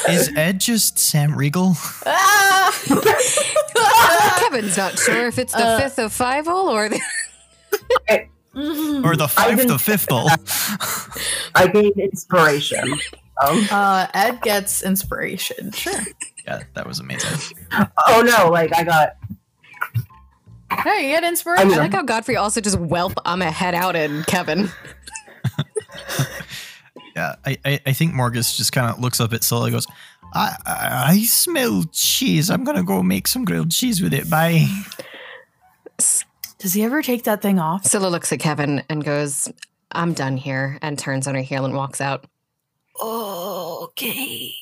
[0.10, 1.74] is Ed just Sam Riegel?
[2.06, 2.72] Ah!
[4.40, 7.00] Kevin's not sure if it's the Uh, fifth of five hole or the.
[8.54, 10.30] Or the fifth of fifth hole?
[11.56, 13.00] I gained inspiration.
[13.42, 15.72] Um, uh, Ed gets inspiration.
[15.72, 15.94] Sure.
[16.46, 17.58] Yeah, that was amazing.
[18.08, 19.18] oh no, like I got
[20.84, 21.68] Hey, you get I inspiration.
[21.68, 23.14] mean, I like how Godfrey also just whelp.
[23.26, 24.70] I'm gonna head out and Kevin.
[27.14, 29.86] Yeah, I, I, I think Morgus just kind of looks up at Sille and goes,
[30.34, 32.50] I, I, I smell cheese.
[32.50, 34.30] I'm going to go make some grilled cheese with it.
[34.30, 34.66] Bye.
[35.98, 37.84] Does he ever take that thing off?
[37.84, 39.52] Sille looks at Kevin and goes,
[39.92, 42.26] "I'm done here," and turns on her heel and walks out.
[43.04, 44.54] Okay.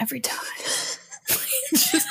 [0.00, 0.42] Every time.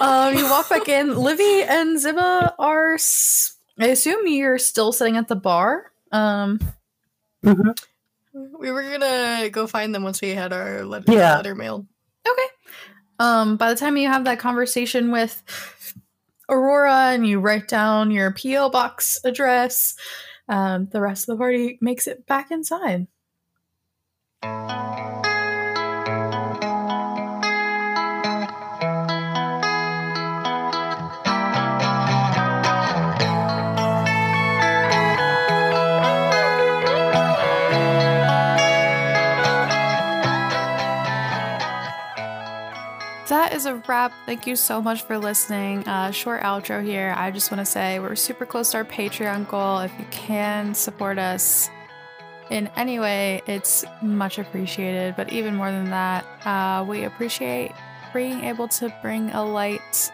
[0.00, 1.16] um, you walk back in.
[1.16, 2.94] Livy and Ziba are.
[2.94, 5.90] S- I assume you're still sitting at the bar.
[6.12, 6.60] Um,
[7.44, 7.76] mhm.
[8.58, 11.36] We were gonna go find them once we had our letter, Yeah.
[11.36, 11.86] letter mailed.
[12.26, 12.46] Okay.
[13.18, 15.42] Um, by the time you have that conversation with
[16.48, 19.94] Aurora and you write down your PO box address,
[20.48, 23.06] um, the rest of the party makes it back inside.
[43.52, 44.14] Is a wrap.
[44.24, 45.86] Thank you so much for listening.
[45.86, 47.12] Uh, short outro here.
[47.14, 49.80] I just want to say we're super close to our Patreon goal.
[49.80, 51.68] If you can support us
[52.48, 55.16] in any way, it's much appreciated.
[55.16, 57.72] But even more than that, uh, we appreciate
[58.14, 60.10] being able to bring a light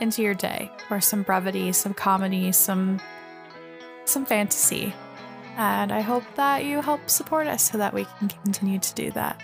[0.00, 3.00] into your day, or some brevity, some comedy, some
[4.04, 4.94] some fantasy.
[5.56, 9.10] And I hope that you help support us so that we can continue to do
[9.10, 9.42] that.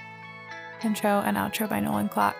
[0.84, 2.36] Intro and outro by Nolan Clock.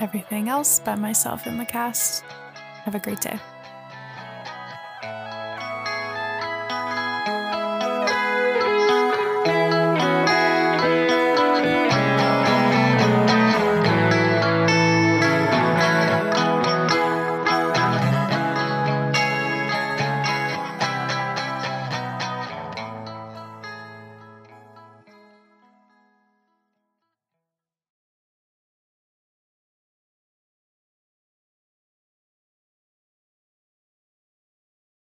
[0.00, 2.24] Everything else by myself and the cast.
[2.84, 3.38] Have a great day.